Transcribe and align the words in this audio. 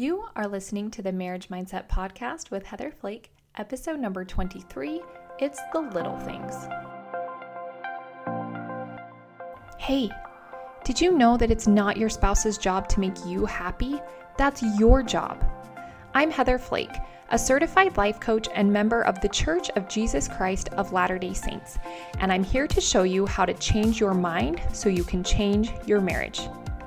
You 0.00 0.24
are 0.34 0.48
listening 0.48 0.90
to 0.92 1.02
the 1.02 1.12
Marriage 1.12 1.50
Mindset 1.50 1.86
Podcast 1.86 2.50
with 2.50 2.64
Heather 2.64 2.90
Flake, 2.90 3.30
episode 3.58 4.00
number 4.00 4.24
23. 4.24 5.02
It's 5.38 5.60
the 5.74 5.80
little 5.80 6.16
things. 6.20 6.54
Hey, 9.76 10.10
did 10.84 11.02
you 11.02 11.12
know 11.12 11.36
that 11.36 11.50
it's 11.50 11.66
not 11.66 11.98
your 11.98 12.08
spouse's 12.08 12.56
job 12.56 12.88
to 12.88 13.00
make 13.00 13.26
you 13.26 13.44
happy? 13.44 14.00
That's 14.38 14.62
your 14.78 15.02
job. 15.02 15.44
I'm 16.14 16.30
Heather 16.30 16.56
Flake, 16.56 16.96
a 17.28 17.38
certified 17.38 17.98
life 17.98 18.18
coach 18.20 18.48
and 18.54 18.72
member 18.72 19.02
of 19.02 19.20
the 19.20 19.28
Church 19.28 19.68
of 19.76 19.86
Jesus 19.86 20.28
Christ 20.28 20.70
of 20.70 20.94
Latter 20.94 21.18
day 21.18 21.34
Saints, 21.34 21.76
and 22.20 22.32
I'm 22.32 22.42
here 22.42 22.66
to 22.68 22.80
show 22.80 23.02
you 23.02 23.26
how 23.26 23.44
to 23.44 23.52
change 23.52 24.00
your 24.00 24.14
mind 24.14 24.62
so 24.72 24.88
you 24.88 25.04
can 25.04 25.22
change 25.22 25.74
your 25.84 26.00
marriage. 26.00 26.40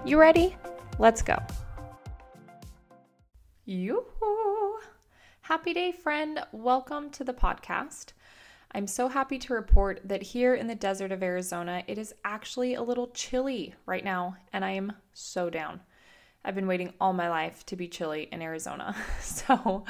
You 0.04 0.20
ready? 0.20 0.58
Let's 0.98 1.22
go. 1.22 1.38
Yoo-hoo! 3.66 4.80
Happy 5.40 5.74
day, 5.74 5.94
friend. 5.94 6.42
Welcome 6.52 7.10
to 7.12 7.24
the 7.24 7.34
podcast. 7.34 8.12
I'm 8.74 8.88
so 8.88 9.08
happy 9.08 9.40
to 9.40 9.54
report 9.54 10.02
that 10.04 10.22
here 10.22 10.54
in 10.54 10.68
the 10.68 10.76
desert 10.76 11.14
of 11.14 11.24
Arizona, 11.24 11.82
it 11.88 11.98
is 11.98 12.14
actually 12.26 12.74
a 12.74 12.82
little 12.82 13.08
chilly 13.12 13.74
right 13.86 14.04
now, 14.04 14.36
and 14.52 14.66
I 14.66 14.72
am 14.72 14.92
so 15.14 15.50
down. 15.50 15.80
I've 16.44 16.56
been 16.56 16.68
waiting 16.68 16.94
all 17.00 17.14
my 17.14 17.30
life 17.30 17.66
to 17.68 17.78
be 17.78 17.88
chilly 17.88 18.28
in 18.34 18.42
Arizona. 18.42 18.98
So, 19.22 19.86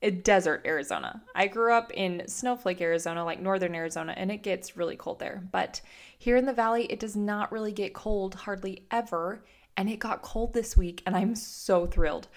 eh, 0.00 0.10
desert 0.22 0.62
Arizona. 0.64 1.24
I 1.34 1.48
grew 1.48 1.72
up 1.72 1.90
in 1.92 2.22
Snowflake, 2.28 2.80
Arizona, 2.80 3.24
like 3.24 3.40
northern 3.40 3.74
Arizona, 3.74 4.14
and 4.16 4.30
it 4.30 4.44
gets 4.44 4.76
really 4.76 4.94
cold 4.94 5.18
there. 5.18 5.42
But 5.50 5.80
here 6.18 6.36
in 6.36 6.46
the 6.46 6.52
valley, 6.52 6.84
it 6.84 7.00
does 7.00 7.16
not 7.16 7.50
really 7.50 7.72
get 7.72 7.94
cold 7.94 8.36
hardly 8.36 8.86
ever. 8.92 9.42
And 9.76 9.88
it 9.90 9.98
got 9.98 10.22
cold 10.22 10.54
this 10.54 10.76
week, 10.76 11.02
and 11.04 11.16
I'm 11.16 11.34
so 11.34 11.86
thrilled. 11.86 12.28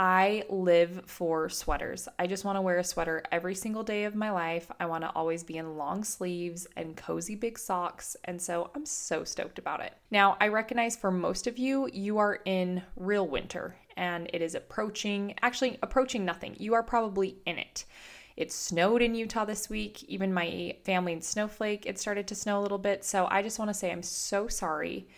I 0.00 0.44
live 0.48 1.02
for 1.06 1.48
sweaters. 1.48 2.08
I 2.20 2.28
just 2.28 2.44
want 2.44 2.56
to 2.56 2.62
wear 2.62 2.78
a 2.78 2.84
sweater 2.84 3.24
every 3.32 3.56
single 3.56 3.82
day 3.82 4.04
of 4.04 4.14
my 4.14 4.30
life. 4.30 4.70
I 4.78 4.86
want 4.86 5.02
to 5.02 5.10
always 5.10 5.42
be 5.42 5.56
in 5.56 5.76
long 5.76 6.04
sleeves 6.04 6.68
and 6.76 6.96
cozy 6.96 7.34
big 7.34 7.58
socks. 7.58 8.16
And 8.24 8.40
so 8.40 8.70
I'm 8.76 8.86
so 8.86 9.24
stoked 9.24 9.58
about 9.58 9.80
it. 9.80 9.94
Now, 10.12 10.36
I 10.40 10.48
recognize 10.48 10.94
for 10.94 11.10
most 11.10 11.48
of 11.48 11.58
you, 11.58 11.88
you 11.92 12.18
are 12.18 12.38
in 12.44 12.82
real 12.94 13.26
winter 13.26 13.74
and 13.96 14.30
it 14.32 14.40
is 14.40 14.54
approaching, 14.54 15.34
actually, 15.42 15.78
approaching 15.82 16.24
nothing. 16.24 16.54
You 16.58 16.74
are 16.74 16.84
probably 16.84 17.38
in 17.44 17.58
it. 17.58 17.84
It 18.36 18.52
snowed 18.52 19.02
in 19.02 19.16
Utah 19.16 19.46
this 19.46 19.68
week. 19.68 20.04
Even 20.04 20.32
my 20.32 20.76
family 20.84 21.12
in 21.12 21.22
Snowflake, 21.22 21.86
it 21.86 21.98
started 21.98 22.28
to 22.28 22.36
snow 22.36 22.60
a 22.60 22.62
little 22.62 22.78
bit. 22.78 23.04
So 23.04 23.26
I 23.28 23.42
just 23.42 23.58
want 23.58 23.68
to 23.68 23.74
say 23.74 23.90
I'm 23.90 24.04
so 24.04 24.46
sorry 24.46 25.08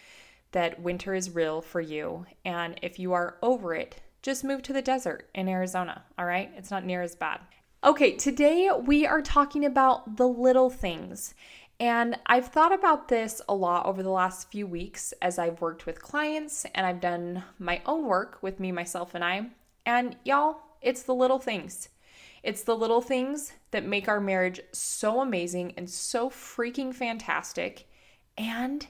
that 0.52 0.80
winter 0.80 1.14
is 1.14 1.34
real 1.34 1.60
for 1.60 1.82
you. 1.82 2.24
And 2.46 2.78
if 2.80 2.98
you 2.98 3.12
are 3.12 3.36
over 3.42 3.74
it, 3.74 4.00
just 4.22 4.44
move 4.44 4.62
to 4.62 4.72
the 4.72 4.82
desert 4.82 5.28
in 5.34 5.48
Arizona, 5.48 6.04
all 6.18 6.26
right? 6.26 6.50
It's 6.56 6.70
not 6.70 6.84
near 6.84 7.02
as 7.02 7.14
bad. 7.14 7.40
Okay, 7.82 8.12
today 8.12 8.70
we 8.84 9.06
are 9.06 9.22
talking 9.22 9.64
about 9.64 10.16
the 10.16 10.28
little 10.28 10.68
things. 10.68 11.34
And 11.78 12.18
I've 12.26 12.48
thought 12.48 12.74
about 12.74 13.08
this 13.08 13.40
a 13.48 13.54
lot 13.54 13.86
over 13.86 14.02
the 14.02 14.10
last 14.10 14.50
few 14.50 14.66
weeks 14.66 15.14
as 15.22 15.38
I've 15.38 15.62
worked 15.62 15.86
with 15.86 16.02
clients 16.02 16.66
and 16.74 16.84
I've 16.84 17.00
done 17.00 17.42
my 17.58 17.80
own 17.86 18.04
work 18.04 18.38
with 18.42 18.60
me, 18.60 18.70
myself, 18.70 19.14
and 19.14 19.24
I. 19.24 19.46
And 19.86 20.16
y'all, 20.24 20.58
it's 20.82 21.02
the 21.04 21.14
little 21.14 21.38
things. 21.38 21.88
It's 22.42 22.62
the 22.62 22.76
little 22.76 23.00
things 23.00 23.54
that 23.70 23.86
make 23.86 24.08
our 24.08 24.20
marriage 24.20 24.60
so 24.72 25.20
amazing 25.20 25.72
and 25.78 25.88
so 25.88 26.28
freaking 26.28 26.94
fantastic. 26.94 27.88
And 28.36 28.86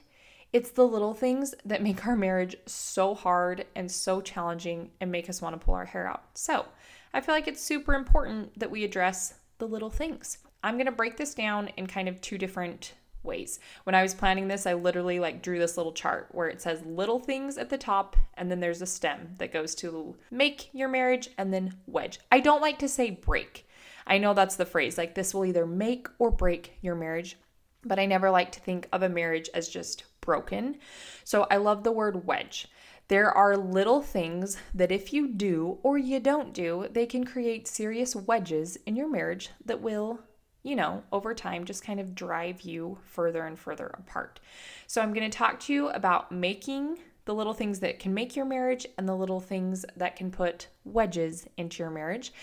it's 0.53 0.71
the 0.71 0.87
little 0.87 1.13
things 1.13 1.55
that 1.65 1.81
make 1.81 2.05
our 2.05 2.15
marriage 2.15 2.55
so 2.65 3.15
hard 3.15 3.65
and 3.75 3.89
so 3.89 4.21
challenging 4.21 4.91
and 4.99 5.11
make 5.11 5.29
us 5.29 5.41
want 5.41 5.59
to 5.59 5.65
pull 5.65 5.75
our 5.75 5.85
hair 5.85 6.07
out. 6.07 6.23
So, 6.33 6.65
I 7.13 7.21
feel 7.21 7.35
like 7.35 7.47
it's 7.47 7.61
super 7.61 7.93
important 7.93 8.57
that 8.59 8.71
we 8.71 8.83
address 8.83 9.35
the 9.57 9.67
little 9.67 9.89
things. 9.89 10.37
I'm 10.63 10.75
going 10.75 10.85
to 10.85 10.91
break 10.91 11.17
this 11.17 11.33
down 11.33 11.69
in 11.77 11.87
kind 11.87 12.07
of 12.07 12.21
two 12.21 12.37
different 12.37 12.93
ways. 13.23 13.59
When 13.83 13.95
I 13.95 14.01
was 14.01 14.13
planning 14.13 14.47
this, 14.47 14.65
I 14.65 14.73
literally 14.73 15.19
like 15.19 15.41
drew 15.41 15.59
this 15.59 15.77
little 15.77 15.91
chart 15.91 16.29
where 16.31 16.47
it 16.47 16.61
says 16.61 16.83
little 16.85 17.19
things 17.19 17.57
at 17.57 17.69
the 17.69 17.77
top 17.77 18.15
and 18.35 18.49
then 18.49 18.59
there's 18.59 18.81
a 18.81 18.87
stem 18.87 19.35
that 19.37 19.53
goes 19.53 19.75
to 19.75 20.15
make 20.31 20.73
your 20.73 20.87
marriage 20.87 21.29
and 21.37 21.53
then 21.53 21.75
wedge. 21.85 22.19
I 22.31 22.39
don't 22.39 22.61
like 22.61 22.79
to 22.79 22.87
say 22.87 23.11
break. 23.11 23.67
I 24.07 24.17
know 24.17 24.33
that's 24.33 24.55
the 24.55 24.65
phrase 24.65 24.97
like 24.97 25.15
this 25.15 25.33
will 25.33 25.45
either 25.45 25.65
make 25.65 26.07
or 26.17 26.31
break 26.31 26.77
your 26.81 26.95
marriage, 26.95 27.37
but 27.83 27.99
I 27.99 28.05
never 28.05 28.31
like 28.31 28.51
to 28.53 28.59
think 28.59 28.87
of 28.91 29.03
a 29.03 29.09
marriage 29.09 29.49
as 29.53 29.69
just 29.69 30.05
broken. 30.21 30.77
So 31.23 31.47
I 31.51 31.57
love 31.57 31.83
the 31.83 31.91
word 31.91 32.25
wedge. 32.25 32.67
There 33.07 33.29
are 33.29 33.57
little 33.57 34.01
things 34.01 34.57
that 34.73 34.91
if 34.91 35.11
you 35.11 35.27
do 35.27 35.79
or 35.83 35.97
you 35.97 36.19
don't 36.19 36.53
do, 36.53 36.87
they 36.91 37.05
can 37.05 37.25
create 37.25 37.67
serious 37.67 38.15
wedges 38.15 38.77
in 38.85 38.95
your 38.95 39.09
marriage 39.09 39.49
that 39.65 39.81
will, 39.81 40.21
you 40.63 40.77
know, 40.77 41.03
over 41.11 41.33
time 41.33 41.65
just 41.65 41.83
kind 41.83 41.99
of 41.99 42.15
drive 42.15 42.61
you 42.61 42.97
further 43.03 43.45
and 43.45 43.59
further 43.59 43.87
apart. 43.99 44.39
So 44.87 45.01
I'm 45.01 45.13
going 45.13 45.29
to 45.29 45.37
talk 45.37 45.59
to 45.61 45.73
you 45.73 45.89
about 45.89 46.31
making 46.31 46.99
the 47.25 47.35
little 47.35 47.53
things 47.53 47.79
that 47.79 47.99
can 47.99 48.13
make 48.13 48.35
your 48.35 48.45
marriage 48.45 48.87
and 48.97 49.07
the 49.07 49.15
little 49.15 49.39
things 49.39 49.85
that 49.95 50.15
can 50.15 50.31
put 50.31 50.67
wedges 50.85 51.45
into 51.57 51.83
your 51.83 51.91
marriage. 51.91 52.33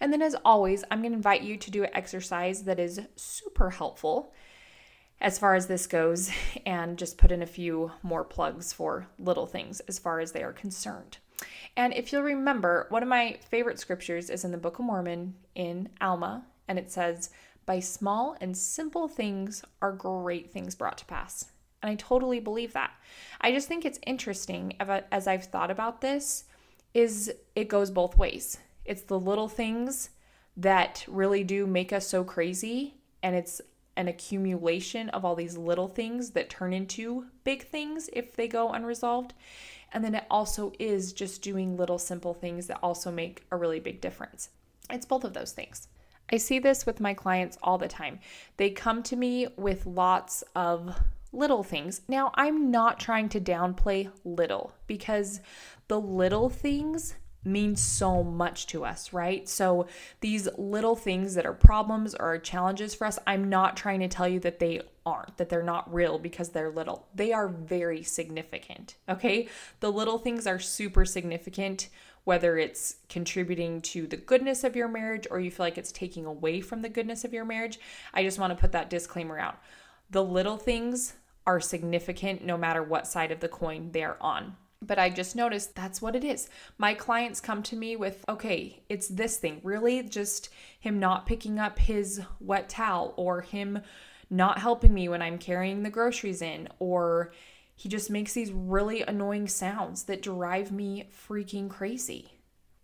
And 0.00 0.12
then, 0.12 0.22
as 0.22 0.36
always, 0.44 0.84
I'm 0.90 1.00
going 1.00 1.12
to 1.12 1.16
invite 1.16 1.42
you 1.42 1.56
to 1.56 1.70
do 1.70 1.84
an 1.84 1.90
exercise 1.94 2.64
that 2.64 2.78
is 2.78 3.00
super 3.16 3.70
helpful 3.70 4.32
as 5.20 5.38
far 5.38 5.54
as 5.54 5.66
this 5.66 5.86
goes 5.86 6.30
and 6.66 6.98
just 6.98 7.18
put 7.18 7.32
in 7.32 7.42
a 7.42 7.46
few 7.46 7.92
more 8.02 8.24
plugs 8.24 8.72
for 8.72 9.06
little 9.18 9.46
things 9.46 9.80
as 9.80 9.98
far 9.98 10.20
as 10.20 10.32
they 10.32 10.42
are 10.42 10.52
concerned. 10.52 11.18
And 11.76 11.92
if 11.92 12.12
you'll 12.12 12.22
remember, 12.22 12.86
one 12.88 13.02
of 13.02 13.08
my 13.08 13.38
favorite 13.50 13.78
scriptures 13.78 14.30
is 14.30 14.44
in 14.44 14.50
the 14.50 14.56
Book 14.58 14.78
of 14.78 14.86
Mormon 14.86 15.34
in 15.54 15.90
Alma, 16.00 16.46
and 16.68 16.78
it 16.78 16.90
says, 16.90 17.30
By 17.66 17.80
small 17.80 18.36
and 18.40 18.56
simple 18.56 19.08
things 19.08 19.62
are 19.82 19.92
great 19.92 20.50
things 20.50 20.74
brought 20.74 20.98
to 20.98 21.04
pass. 21.04 21.46
And 21.82 21.90
I 21.90 21.94
totally 21.96 22.40
believe 22.40 22.72
that. 22.72 22.92
I 23.40 23.52
just 23.52 23.68
think 23.68 23.84
it's 23.84 24.00
interesting 24.06 24.74
as 24.80 25.26
I've 25.26 25.44
thought 25.44 25.70
about 25.70 26.00
this 26.00 26.44
is 26.94 27.30
it 27.54 27.68
goes 27.68 27.90
both 27.90 28.16
ways. 28.16 28.58
It's 28.86 29.02
the 29.02 29.20
little 29.20 29.48
things 29.48 30.10
that 30.56 31.04
really 31.06 31.44
do 31.44 31.66
make 31.66 31.92
us 31.92 32.06
so 32.06 32.24
crazy 32.24 32.94
and 33.22 33.36
it's 33.36 33.60
an 33.96 34.08
accumulation 34.08 35.08
of 35.10 35.24
all 35.24 35.34
these 35.34 35.56
little 35.56 35.88
things 35.88 36.30
that 36.30 36.50
turn 36.50 36.72
into 36.72 37.26
big 37.44 37.66
things 37.66 38.10
if 38.12 38.34
they 38.34 38.48
go 38.48 38.70
unresolved. 38.72 39.34
And 39.92 40.04
then 40.04 40.14
it 40.14 40.24
also 40.30 40.72
is 40.78 41.12
just 41.12 41.42
doing 41.42 41.76
little 41.76 41.98
simple 41.98 42.34
things 42.34 42.66
that 42.66 42.78
also 42.82 43.10
make 43.10 43.44
a 43.50 43.56
really 43.56 43.80
big 43.80 44.00
difference. 44.00 44.50
It's 44.90 45.06
both 45.06 45.24
of 45.24 45.32
those 45.32 45.52
things. 45.52 45.88
I 46.30 46.38
see 46.38 46.58
this 46.58 46.84
with 46.84 47.00
my 47.00 47.14
clients 47.14 47.56
all 47.62 47.78
the 47.78 47.88
time. 47.88 48.18
They 48.56 48.70
come 48.70 49.02
to 49.04 49.16
me 49.16 49.46
with 49.56 49.86
lots 49.86 50.42
of 50.54 50.94
little 51.32 51.62
things. 51.62 52.00
Now, 52.08 52.32
I'm 52.34 52.70
not 52.70 52.98
trying 52.98 53.28
to 53.30 53.40
downplay 53.40 54.10
little 54.24 54.72
because 54.86 55.40
the 55.88 56.00
little 56.00 56.48
things 56.48 57.14
means 57.46 57.80
so 57.80 58.22
much 58.22 58.66
to 58.66 58.84
us, 58.84 59.12
right? 59.12 59.48
So 59.48 59.86
these 60.20 60.48
little 60.58 60.96
things 60.96 61.34
that 61.34 61.46
are 61.46 61.52
problems 61.52 62.14
or 62.14 62.38
challenges 62.38 62.94
for 62.94 63.06
us, 63.06 63.18
I'm 63.26 63.48
not 63.48 63.76
trying 63.76 64.00
to 64.00 64.08
tell 64.08 64.28
you 64.28 64.40
that 64.40 64.58
they 64.58 64.82
aren't, 65.06 65.36
that 65.38 65.48
they're 65.48 65.62
not 65.62 65.92
real 65.92 66.18
because 66.18 66.50
they're 66.50 66.70
little. 66.70 67.06
They 67.14 67.32
are 67.32 67.48
very 67.48 68.02
significant, 68.02 68.96
okay? 69.08 69.48
The 69.80 69.92
little 69.92 70.18
things 70.18 70.46
are 70.46 70.58
super 70.58 71.04
significant, 71.04 71.88
whether 72.24 72.58
it's 72.58 72.96
contributing 73.08 73.80
to 73.80 74.06
the 74.06 74.16
goodness 74.16 74.64
of 74.64 74.74
your 74.74 74.88
marriage 74.88 75.28
or 75.30 75.38
you 75.38 75.50
feel 75.50 75.64
like 75.64 75.78
it's 75.78 75.92
taking 75.92 76.26
away 76.26 76.60
from 76.60 76.82
the 76.82 76.88
goodness 76.88 77.24
of 77.24 77.32
your 77.32 77.44
marriage. 77.44 77.78
I 78.12 78.24
just 78.24 78.38
want 78.38 78.50
to 78.50 78.60
put 78.60 78.72
that 78.72 78.90
disclaimer 78.90 79.38
out. 79.38 79.58
The 80.10 80.24
little 80.24 80.56
things 80.56 81.14
are 81.46 81.60
significant 81.60 82.44
no 82.44 82.58
matter 82.58 82.82
what 82.82 83.06
side 83.06 83.30
of 83.30 83.38
the 83.38 83.48
coin 83.48 83.92
they 83.92 84.02
are 84.02 84.16
on. 84.20 84.56
But 84.82 84.98
I 84.98 85.10
just 85.10 85.34
noticed 85.34 85.74
that's 85.74 86.02
what 86.02 86.14
it 86.14 86.22
is. 86.22 86.48
My 86.78 86.94
clients 86.94 87.40
come 87.40 87.62
to 87.64 87.76
me 87.76 87.96
with, 87.96 88.24
okay, 88.28 88.82
it's 88.88 89.08
this 89.08 89.38
thing. 89.38 89.60
Really, 89.64 90.02
just 90.02 90.50
him 90.78 91.00
not 91.00 91.26
picking 91.26 91.58
up 91.58 91.78
his 91.78 92.20
wet 92.40 92.68
towel 92.68 93.14
or 93.16 93.40
him 93.40 93.80
not 94.28 94.58
helping 94.58 94.92
me 94.92 95.08
when 95.08 95.22
I'm 95.22 95.38
carrying 95.38 95.82
the 95.82 95.90
groceries 95.90 96.42
in 96.42 96.68
or 96.78 97.32
he 97.74 97.88
just 97.88 98.10
makes 98.10 98.32
these 98.32 98.52
really 98.52 99.02
annoying 99.02 99.48
sounds 99.48 100.04
that 100.04 100.22
drive 100.22 100.72
me 100.72 101.08
freaking 101.28 101.68
crazy. 101.68 102.32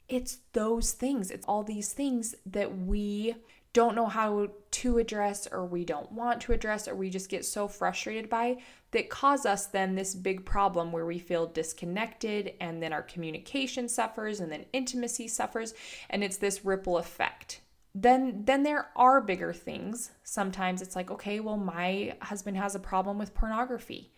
It's 0.09 0.39
those 0.53 0.93
things. 0.93 1.31
It's 1.31 1.47
all 1.47 1.63
these 1.63 1.93
things 1.93 2.35
that 2.45 2.79
we 2.79 3.35
don't 3.73 3.95
know 3.95 4.07
how 4.07 4.49
to 4.71 4.99
address 4.99 5.49
or 5.51 5.65
we 5.65 5.85
don't 5.85 6.13
want 6.13 6.43
to 6.43 6.53
address 6.53 6.87
or 6.87 6.95
we 6.95 7.09
just 7.09 7.31
get 7.31 7.45
so 7.45 7.67
frustrated 7.67 8.29
by 8.29 8.59
that 8.93 9.11
cause 9.11 9.45
us 9.45 9.67
then 9.67 9.95
this 9.95 10.15
big 10.15 10.45
problem 10.45 10.93
where 10.93 11.07
we 11.07 11.19
feel 11.19 11.47
disconnected 11.47 12.55
and 12.61 12.83
then 12.83 12.93
our 12.93 13.03
communication 13.03 13.89
suffers 13.89 14.41
and 14.41 14.53
then 14.53 14.67
intimacy 14.73 15.29
suffers 15.29 15.75
and 16.11 16.23
it's 16.23 16.37
this 16.37 16.65
ripple 16.65 16.99
effect. 16.99 17.61
Then 17.95 18.45
then 18.45 18.63
there 18.63 18.89
are 18.97 19.21
bigger 19.21 19.53
things. 19.53 20.13
Sometimes 20.23 20.81
it's 20.81 20.97
like 20.97 21.11
okay 21.11 21.41
well 21.41 21.57
my 21.57 22.17
husband 22.23 22.57
has 22.57 22.75
a 22.75 22.81
problem 22.81 23.19
with 23.19 23.35
pornography. 23.35 24.13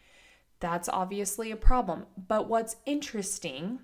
That's 0.61 0.89
obviously 0.89 1.51
a 1.51 1.57
problem. 1.57 2.07
But 2.17 2.49
what's 2.49 2.77
interesting 2.87 3.81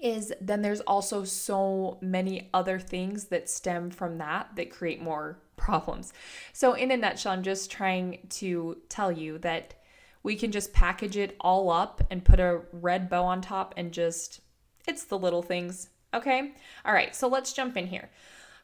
is 0.00 0.32
then 0.40 0.62
there's 0.62 0.80
also 0.80 1.24
so 1.24 1.98
many 2.00 2.48
other 2.54 2.78
things 2.78 3.26
that 3.26 3.50
stem 3.50 3.90
from 3.90 4.18
that 4.18 4.56
that 4.56 4.70
create 4.70 5.02
more 5.02 5.38
problems. 5.56 6.12
So, 6.52 6.72
in 6.72 6.90
a 6.90 6.96
nutshell, 6.96 7.32
I'm 7.32 7.42
just 7.42 7.70
trying 7.70 8.26
to 8.30 8.78
tell 8.88 9.12
you 9.12 9.38
that 9.38 9.74
we 10.22 10.36
can 10.36 10.52
just 10.52 10.72
package 10.72 11.16
it 11.16 11.36
all 11.40 11.70
up 11.70 12.02
and 12.10 12.24
put 12.24 12.40
a 12.40 12.62
red 12.72 13.08
bow 13.08 13.24
on 13.24 13.40
top 13.40 13.74
and 13.76 13.92
just, 13.92 14.40
it's 14.86 15.04
the 15.04 15.18
little 15.18 15.42
things. 15.42 15.88
Okay. 16.12 16.52
All 16.84 16.92
right. 16.92 17.14
So, 17.14 17.28
let's 17.28 17.52
jump 17.52 17.76
in 17.76 17.86
here. 17.86 18.10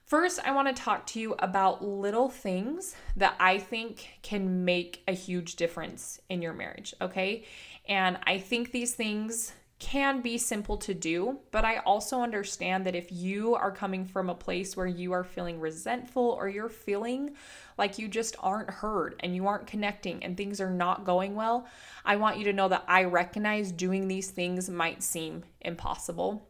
First, 0.04 0.38
I 0.44 0.52
want 0.52 0.68
to 0.68 0.82
talk 0.82 1.04
to 1.08 1.20
you 1.20 1.34
about 1.40 1.84
little 1.84 2.28
things 2.28 2.94
that 3.16 3.34
I 3.40 3.58
think 3.58 4.20
can 4.22 4.64
make 4.64 5.02
a 5.08 5.12
huge 5.12 5.56
difference 5.56 6.20
in 6.28 6.42
your 6.42 6.52
marriage. 6.52 6.94
Okay. 7.00 7.44
And 7.88 8.18
I 8.24 8.38
think 8.38 8.70
these 8.70 8.94
things 8.94 9.52
can 9.78 10.22
be 10.22 10.38
simple 10.38 10.78
to 10.78 10.94
do, 10.94 11.38
but 11.50 11.64
I 11.64 11.78
also 11.78 12.22
understand 12.22 12.86
that 12.86 12.94
if 12.94 13.12
you 13.12 13.54
are 13.54 13.70
coming 13.70 14.06
from 14.06 14.30
a 14.30 14.34
place 14.34 14.74
where 14.74 14.86
you 14.86 15.12
are 15.12 15.22
feeling 15.22 15.60
resentful 15.60 16.22
or 16.22 16.48
you're 16.48 16.70
feeling 16.70 17.34
like 17.76 17.98
you 17.98 18.08
just 18.08 18.36
aren't 18.40 18.70
heard 18.70 19.16
and 19.20 19.36
you 19.36 19.46
aren't 19.46 19.66
connecting 19.66 20.24
and 20.24 20.34
things 20.34 20.62
are 20.62 20.70
not 20.70 21.04
going 21.04 21.34
well, 21.34 21.66
I 22.06 22.16
want 22.16 22.38
you 22.38 22.44
to 22.44 22.54
know 22.54 22.68
that 22.68 22.84
I 22.88 23.04
recognize 23.04 23.70
doing 23.70 24.08
these 24.08 24.30
things 24.30 24.70
might 24.70 25.02
seem 25.02 25.44
impossible. 25.60 26.48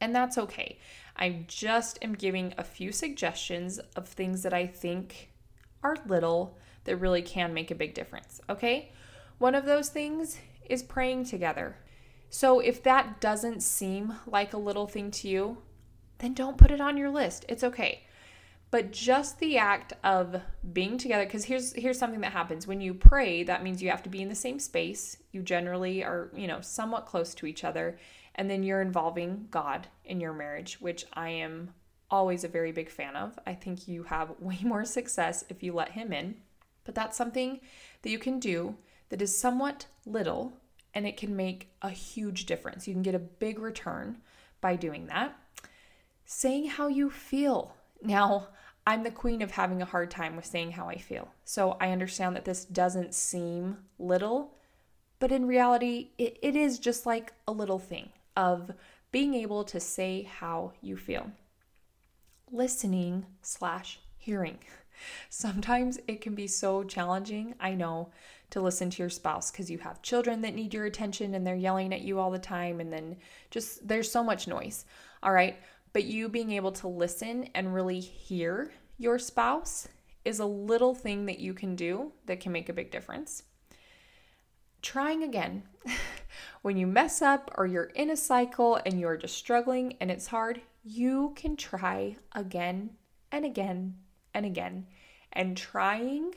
And 0.00 0.16
that's 0.16 0.38
okay. 0.38 0.78
I 1.16 1.44
just 1.48 1.98
am 2.02 2.14
giving 2.14 2.54
a 2.56 2.64
few 2.64 2.92
suggestions 2.92 3.78
of 3.94 4.08
things 4.08 4.42
that 4.42 4.54
I 4.54 4.66
think 4.66 5.32
are 5.82 5.96
little 6.06 6.56
that 6.84 6.96
really 6.96 7.22
can 7.22 7.52
make 7.52 7.70
a 7.70 7.74
big 7.74 7.92
difference, 7.92 8.40
okay? 8.48 8.90
One 9.36 9.54
of 9.54 9.66
those 9.66 9.90
things 9.90 10.38
is 10.64 10.82
praying 10.82 11.24
together. 11.24 11.76
So 12.30 12.60
if 12.60 12.82
that 12.82 13.20
doesn't 13.20 13.62
seem 13.62 14.14
like 14.26 14.52
a 14.52 14.58
little 14.58 14.86
thing 14.86 15.10
to 15.12 15.28
you, 15.28 15.58
then 16.18 16.34
don't 16.34 16.58
put 16.58 16.70
it 16.70 16.80
on 16.80 16.96
your 16.96 17.10
list. 17.10 17.44
It's 17.48 17.64
okay. 17.64 18.04
But 18.70 18.92
just 18.92 19.38
the 19.38 19.56
act 19.56 19.94
of 20.04 20.42
being 20.72 20.98
together 20.98 21.24
cuz 21.24 21.44
here's 21.44 21.72
here's 21.72 21.98
something 21.98 22.20
that 22.20 22.32
happens 22.32 22.66
when 22.66 22.82
you 22.82 22.92
pray, 22.92 23.42
that 23.44 23.62
means 23.62 23.82
you 23.82 23.88
have 23.88 24.02
to 24.02 24.10
be 24.10 24.20
in 24.20 24.28
the 24.28 24.34
same 24.34 24.58
space. 24.58 25.16
You 25.32 25.42
generally 25.42 26.04
are, 26.04 26.30
you 26.36 26.46
know, 26.46 26.60
somewhat 26.60 27.06
close 27.06 27.34
to 27.36 27.46
each 27.46 27.64
other 27.64 27.98
and 28.34 28.50
then 28.50 28.62
you're 28.62 28.82
involving 28.82 29.48
God 29.50 29.88
in 30.04 30.20
your 30.20 30.32
marriage, 30.32 30.80
which 30.80 31.06
I 31.14 31.30
am 31.30 31.74
always 32.10 32.44
a 32.44 32.48
very 32.48 32.72
big 32.72 32.90
fan 32.90 33.16
of. 33.16 33.38
I 33.46 33.54
think 33.54 33.88
you 33.88 34.04
have 34.04 34.34
way 34.38 34.58
more 34.62 34.84
success 34.84 35.44
if 35.48 35.62
you 35.62 35.72
let 35.72 35.92
him 35.92 36.12
in. 36.12 36.36
But 36.84 36.94
that's 36.94 37.16
something 37.16 37.60
that 38.02 38.10
you 38.10 38.18
can 38.18 38.38
do 38.38 38.76
that 39.08 39.20
is 39.20 39.38
somewhat 39.38 39.86
little 40.06 40.52
and 40.94 41.06
it 41.06 41.16
can 41.16 41.36
make 41.36 41.70
a 41.82 41.90
huge 41.90 42.46
difference. 42.46 42.88
You 42.88 42.94
can 42.94 43.02
get 43.02 43.14
a 43.14 43.20
big 43.20 43.58
return 43.58 44.18
by 44.60 44.76
doing 44.76 45.06
that. 45.06 45.36
Saying 46.24 46.68
how 46.68 46.88
you 46.88 47.10
feel. 47.10 47.74
Now, 48.02 48.48
I'm 48.86 49.02
the 49.02 49.10
queen 49.10 49.42
of 49.42 49.50
having 49.50 49.82
a 49.82 49.86
hard 49.86 50.10
time 50.10 50.34
with 50.34 50.46
saying 50.46 50.72
how 50.72 50.88
I 50.88 50.96
feel. 50.96 51.28
So 51.44 51.76
I 51.80 51.90
understand 51.90 52.36
that 52.36 52.44
this 52.44 52.64
doesn't 52.64 53.14
seem 53.14 53.78
little, 53.98 54.54
but 55.18 55.30
in 55.30 55.46
reality, 55.46 56.10
it, 56.16 56.38
it 56.42 56.56
is 56.56 56.78
just 56.78 57.04
like 57.04 57.34
a 57.46 57.52
little 57.52 57.78
thing 57.78 58.08
of 58.36 58.70
being 59.10 59.34
able 59.34 59.64
to 59.64 59.80
say 59.80 60.22
how 60.22 60.72
you 60.80 60.96
feel. 60.96 61.30
Listening 62.50 63.26
slash 63.42 64.00
hearing. 64.16 64.58
Sometimes 65.28 65.98
it 66.06 66.20
can 66.20 66.34
be 66.34 66.46
so 66.46 66.84
challenging, 66.84 67.54
I 67.60 67.74
know, 67.74 68.10
to 68.50 68.60
listen 68.60 68.90
to 68.90 69.02
your 69.02 69.10
spouse 69.10 69.50
because 69.50 69.70
you 69.70 69.78
have 69.78 70.02
children 70.02 70.40
that 70.42 70.54
need 70.54 70.72
your 70.72 70.86
attention 70.86 71.34
and 71.34 71.46
they're 71.46 71.54
yelling 71.54 71.92
at 71.92 72.02
you 72.02 72.18
all 72.18 72.30
the 72.30 72.38
time, 72.38 72.80
and 72.80 72.92
then 72.92 73.16
just 73.50 73.86
there's 73.86 74.10
so 74.10 74.24
much 74.24 74.48
noise. 74.48 74.84
All 75.22 75.32
right. 75.32 75.56
But 75.92 76.04
you 76.04 76.28
being 76.28 76.52
able 76.52 76.72
to 76.72 76.88
listen 76.88 77.48
and 77.54 77.74
really 77.74 78.00
hear 78.00 78.72
your 78.98 79.18
spouse 79.18 79.88
is 80.24 80.38
a 80.38 80.46
little 80.46 80.94
thing 80.94 81.26
that 81.26 81.38
you 81.38 81.54
can 81.54 81.74
do 81.74 82.12
that 82.26 82.40
can 82.40 82.52
make 82.52 82.68
a 82.68 82.74
big 82.74 82.90
difference. 82.90 83.44
Trying 84.82 85.22
again. 85.22 85.62
when 86.62 86.76
you 86.76 86.86
mess 86.86 87.22
up 87.22 87.50
or 87.56 87.66
you're 87.66 87.84
in 87.84 88.10
a 88.10 88.16
cycle 88.16 88.78
and 88.84 89.00
you're 89.00 89.16
just 89.16 89.36
struggling 89.36 89.96
and 90.00 90.10
it's 90.10 90.26
hard, 90.26 90.60
you 90.84 91.32
can 91.36 91.56
try 91.56 92.16
again 92.32 92.90
and 93.32 93.44
again 93.44 93.94
and 94.38 94.46
again. 94.46 94.86
And 95.32 95.56
trying 95.56 96.34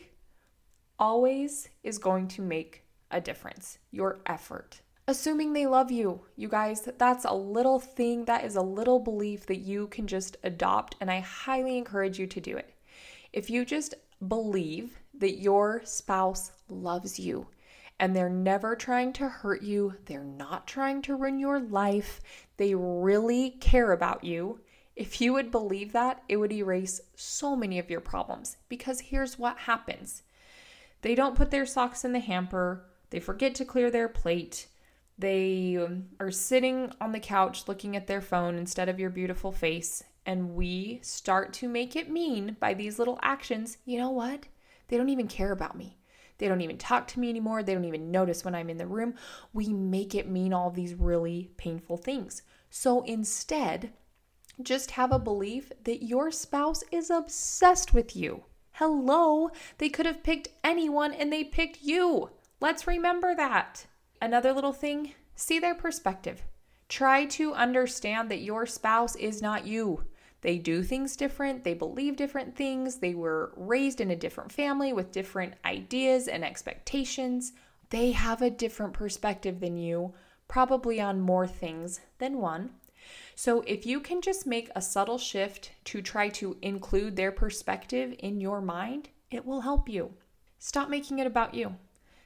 always 1.00 1.70
is 1.84 1.98
going 1.98 2.28
to 2.30 2.42
make 2.42 2.84
a 3.10 3.22
difference. 3.22 3.78
Your 3.92 4.20
effort. 4.26 4.82
Assuming 5.08 5.54
they 5.54 5.66
love 5.66 5.92
you, 5.92 6.22
you 6.36 6.48
guys, 6.48 6.88
that's 6.98 7.26
a 7.26 7.34
little 7.34 7.80
thing, 7.80 8.26
that 8.26 8.46
is 8.46 8.56
a 8.56 8.62
little 8.62 9.00
belief 9.00 9.46
that 9.48 9.60
you 9.60 9.88
can 9.88 10.08
just 10.08 10.38
adopt, 10.44 10.96
and 11.02 11.10
I 11.10 11.20
highly 11.20 11.78
encourage 11.78 12.20
you 12.20 12.28
to 12.28 12.40
do 12.40 12.56
it. 12.56 12.74
If 13.34 13.50
you 13.50 13.66
just 13.66 13.96
believe 14.28 15.00
that 15.18 15.40
your 15.40 15.82
spouse 15.84 16.52
loves 16.70 17.20
you 17.20 17.48
and 18.00 18.16
they're 18.16 18.30
never 18.30 18.76
trying 18.76 19.14
to 19.14 19.28
hurt 19.28 19.64
you, 19.64 19.96
they're 20.06 20.24
not 20.24 20.68
trying 20.68 21.02
to 21.04 21.16
ruin 21.16 21.40
your 21.40 21.60
life, 21.60 22.22
they 22.58 22.76
really 22.76 23.52
care 23.60 23.92
about 23.92 24.24
you. 24.24 24.60
If 25.02 25.20
you 25.20 25.34
would 25.34 25.50
believe 25.50 25.94
that, 25.94 26.22
it 26.30 26.38
would 26.38 26.52
erase 26.52 27.02
so 27.16 27.56
many 27.56 27.80
of 27.80 27.90
your 27.90 28.02
problems 28.02 28.58
because 28.70 29.00
here's 29.00 29.40
what 29.40 29.58
happens 29.58 30.22
they 31.02 31.16
don't 31.16 31.36
put 31.36 31.50
their 31.50 31.66
socks 31.66 32.06
in 32.06 32.14
the 32.14 32.20
hamper. 32.20 32.86
They 33.10 33.20
forget 33.20 33.56
to 33.56 33.66
clear 33.66 33.90
their 33.90 34.08
plate. 34.08 34.68
They 35.18 35.76
um, 35.78 36.10
are 36.20 36.30
sitting 36.30 36.92
on 37.02 37.14
the 37.14 37.20
couch 37.20 37.68
looking 37.68 37.96
at 37.96 38.06
their 38.06 38.22
phone 38.22 38.60
instead 38.60 38.90
of 38.90 39.00
your 39.00 39.10
beautiful 39.10 39.52
face. 39.52 40.04
And 40.28 40.54
we 40.54 41.00
start 41.02 41.52
to 41.54 41.68
make 41.68 41.96
it 41.96 42.12
mean 42.12 42.56
by 42.60 42.76
these 42.76 43.00
little 43.00 43.18
actions. 43.24 43.80
You 43.86 43.98
know 43.98 44.12
what? 44.12 44.46
They 44.88 44.98
don't 44.98 45.10
even 45.10 45.28
care 45.28 45.52
about 45.52 45.76
me. 45.76 45.98
They 46.38 46.48
don't 46.48 46.62
even 46.62 46.78
talk 46.78 47.08
to 47.08 47.20
me 47.20 47.32
anymore. 47.32 47.64
They 47.64 47.74
don't 47.74 47.86
even 47.86 48.12
notice 48.12 48.46
when 48.46 48.54
I'm 48.54 48.70
in 48.70 48.78
the 48.78 48.86
room. 48.86 49.16
We 49.52 49.74
make 49.74 50.14
it 50.14 50.30
mean 50.30 50.54
all 50.54 50.70
these 50.70 50.94
really 50.94 51.50
painful 51.58 51.98
things. 51.98 52.44
So 52.70 53.02
instead, 53.02 53.94
just 54.64 54.92
have 54.92 55.12
a 55.12 55.20
belief 55.20 55.72
that 55.84 56.04
your 56.04 56.32
spouse 56.32 56.84
is 56.92 57.10
obsessed 57.10 57.94
with 57.94 58.16
you. 58.16 58.44
Hello, 58.74 59.50
they 59.78 59.90
could 59.90 60.06
have 60.06 60.24
picked 60.24 60.50
anyone 60.64 61.14
and 61.14 61.32
they 61.32 61.44
picked 61.44 61.82
you. 61.82 62.30
Let's 62.60 62.88
remember 62.88 63.36
that. 63.36 63.86
Another 64.22 64.54
little 64.54 64.74
thing 64.74 65.16
see 65.36 65.60
their 65.60 65.76
perspective. 65.76 66.44
Try 66.88 67.26
to 67.26 67.54
understand 67.54 68.30
that 68.30 68.42
your 68.42 68.66
spouse 68.66 69.16
is 69.16 69.42
not 69.42 69.66
you. 69.66 70.04
They 70.42 70.58
do 70.58 70.84
things 70.84 71.16
different, 71.16 71.64
they 71.64 71.74
believe 71.74 72.16
different 72.16 72.56
things, 72.56 72.98
they 72.98 73.14
were 73.14 73.54
raised 73.56 74.02
in 74.02 74.12
a 74.12 74.16
different 74.16 74.52
family 74.52 74.92
with 74.92 75.12
different 75.12 75.54
ideas 75.64 76.28
and 76.28 76.44
expectations. 76.44 77.54
They 77.92 78.12
have 78.12 78.42
a 78.42 78.50
different 78.50 78.94
perspective 78.94 79.60
than 79.60 79.78
you, 79.78 80.14
probably 80.48 81.00
on 81.00 81.22
more 81.22 81.48
things 81.48 82.02
than 82.18 82.40
one. 82.40 82.72
So, 83.44 83.62
if 83.62 83.88
you 83.88 84.02
can 84.02 84.22
just 84.22 84.46
make 84.46 84.70
a 84.76 84.84
subtle 84.84 85.18
shift 85.18 85.72
to 85.86 86.04
try 86.04 86.30
to 86.30 86.58
include 86.62 87.16
their 87.16 87.32
perspective 87.32 88.14
in 88.20 88.40
your 88.40 88.62
mind, 88.62 89.10
it 89.32 89.48
will 89.48 89.62
help 89.62 89.90
you. 89.90 90.14
Stop 90.60 90.90
making 90.90 91.18
it 91.18 91.26
about 91.26 91.56
you. 91.56 91.76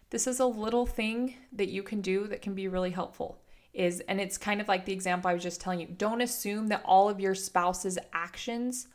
This 0.09 0.27
is 0.27 0.41
a 0.41 0.45
little 0.45 0.85
thing 0.85 1.35
that 1.53 1.69
you 1.69 1.83
can 1.83 2.01
do 2.01 2.27
that 2.27 2.41
can 2.41 2.53
be 2.53 2.67
really 2.67 2.89
helpful. 2.89 3.41
Is 3.73 4.01
and 4.09 4.19
it's 4.19 4.37
kind 4.37 4.59
of 4.59 4.67
like 4.67 4.83
the 4.83 4.91
example 4.91 5.29
I 5.31 5.33
was 5.33 5.41
just 5.41 5.61
telling 5.61 5.79
you. 5.79 5.87
Don't 5.87 6.19
assume 6.19 6.67
that 6.67 6.83
all 6.83 7.07
of 7.07 7.21
your 7.21 7.33
spouse's 7.33 7.97
actions 8.11 8.89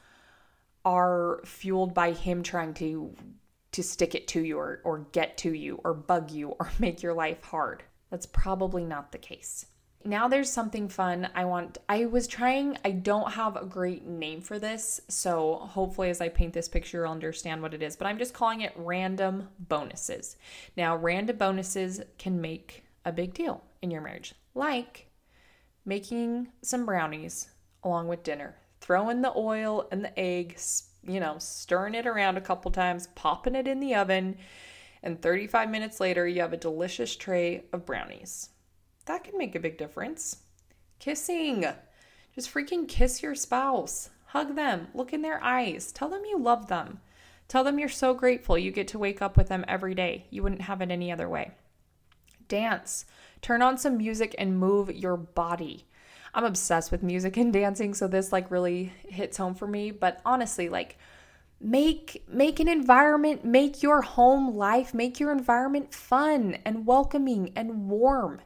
are 0.84 1.40
fueled 1.46 1.94
by 1.94 2.12
him 2.12 2.42
trying 2.42 2.74
to 2.74 3.14
to 3.72 3.82
stick 3.82 4.14
it 4.14 4.28
to 4.28 4.44
you 4.44 4.58
or, 4.58 4.82
or 4.84 5.06
get 5.12 5.38
to 5.38 5.54
you 5.54 5.80
or 5.84 5.94
bug 5.94 6.30
you 6.30 6.50
or 6.60 6.70
make 6.78 7.02
your 7.02 7.14
life 7.14 7.42
hard. 7.44 7.82
That's 8.10 8.26
probably 8.26 8.84
not 8.84 9.10
the 9.10 9.16
case. 9.16 9.64
Now 10.04 10.28
there's 10.28 10.50
something 10.50 10.88
fun 10.88 11.28
I 11.34 11.44
want. 11.44 11.76
I 11.86 12.06
was 12.06 12.26
trying, 12.26 12.78
I 12.86 12.90
don't 12.90 13.32
have 13.32 13.56
a 13.56 13.66
great 13.66 14.06
name 14.06 14.40
for 14.40 14.58
this, 14.58 15.02
so 15.08 15.56
hopefully 15.56 16.08
as 16.08 16.22
I 16.22 16.30
paint 16.30 16.54
this 16.54 16.70
picture, 16.70 17.02
you'll 17.02 17.12
understand 17.12 17.60
what 17.60 17.74
it 17.74 17.82
is, 17.82 17.96
but 17.96 18.06
I'm 18.06 18.16
just 18.16 18.32
calling 18.32 18.62
it 18.62 18.72
random 18.76 19.48
bonuses. 19.58 20.36
Now, 20.74 20.96
random 20.96 21.36
bonuses 21.36 22.00
can 22.16 22.40
make 22.40 22.84
a 23.04 23.12
big 23.12 23.34
deal 23.34 23.62
in 23.82 23.90
your 23.90 24.00
marriage, 24.00 24.34
like 24.54 25.10
making 25.84 26.48
some 26.62 26.86
brownies 26.86 27.50
along 27.84 28.08
with 28.08 28.22
dinner, 28.22 28.56
throwing 28.80 29.20
the 29.20 29.36
oil 29.36 29.86
and 29.92 30.02
the 30.02 30.18
egg, 30.18 30.58
you 31.06 31.20
know, 31.20 31.36
stirring 31.38 31.94
it 31.94 32.06
around 32.06 32.38
a 32.38 32.42
couple 32.42 32.70
times, 32.70 33.08
popping 33.08 33.54
it 33.54 33.68
in 33.68 33.80
the 33.80 33.94
oven, 33.94 34.38
and 35.02 35.20
35 35.20 35.70
minutes 35.70 36.00
later, 36.00 36.26
you 36.26 36.40
have 36.40 36.54
a 36.54 36.58
delicious 36.58 37.16
tray 37.16 37.64
of 37.74 37.84
brownies 37.84 38.48
that 39.10 39.24
can 39.24 39.36
make 39.36 39.56
a 39.56 39.60
big 39.60 39.76
difference. 39.76 40.36
Kissing. 41.00 41.66
Just 42.32 42.54
freaking 42.54 42.86
kiss 42.86 43.24
your 43.24 43.34
spouse. 43.34 44.10
Hug 44.26 44.54
them. 44.54 44.86
Look 44.94 45.12
in 45.12 45.22
their 45.22 45.42
eyes. 45.42 45.90
Tell 45.90 46.08
them 46.08 46.22
you 46.24 46.38
love 46.38 46.68
them. 46.68 47.00
Tell 47.48 47.64
them 47.64 47.80
you're 47.80 47.88
so 47.88 48.14
grateful 48.14 48.56
you 48.56 48.70
get 48.70 48.86
to 48.88 49.00
wake 49.00 49.20
up 49.20 49.36
with 49.36 49.48
them 49.48 49.64
every 49.66 49.96
day. 49.96 50.26
You 50.30 50.44
wouldn't 50.44 50.62
have 50.62 50.80
it 50.80 50.92
any 50.92 51.10
other 51.10 51.28
way. 51.28 51.50
Dance. 52.46 53.04
Turn 53.42 53.62
on 53.62 53.78
some 53.78 53.96
music 53.96 54.36
and 54.38 54.60
move 54.60 54.94
your 54.94 55.16
body. 55.16 55.86
I'm 56.32 56.44
obsessed 56.44 56.92
with 56.92 57.02
music 57.02 57.36
and 57.36 57.52
dancing, 57.52 57.94
so 57.94 58.06
this 58.06 58.30
like 58.30 58.48
really 58.48 58.92
hits 59.08 59.38
home 59.38 59.56
for 59.56 59.66
me. 59.66 59.90
But 59.90 60.20
honestly, 60.24 60.68
like 60.68 60.98
make 61.60 62.22
make 62.28 62.60
an 62.60 62.68
environment, 62.68 63.44
make 63.44 63.82
your 63.82 64.02
home 64.02 64.54
life, 64.54 64.94
make 64.94 65.18
your 65.18 65.32
environment 65.32 65.92
fun 65.92 66.58
and 66.64 66.86
welcoming 66.86 67.50
and 67.56 67.90
warm. 67.90 68.40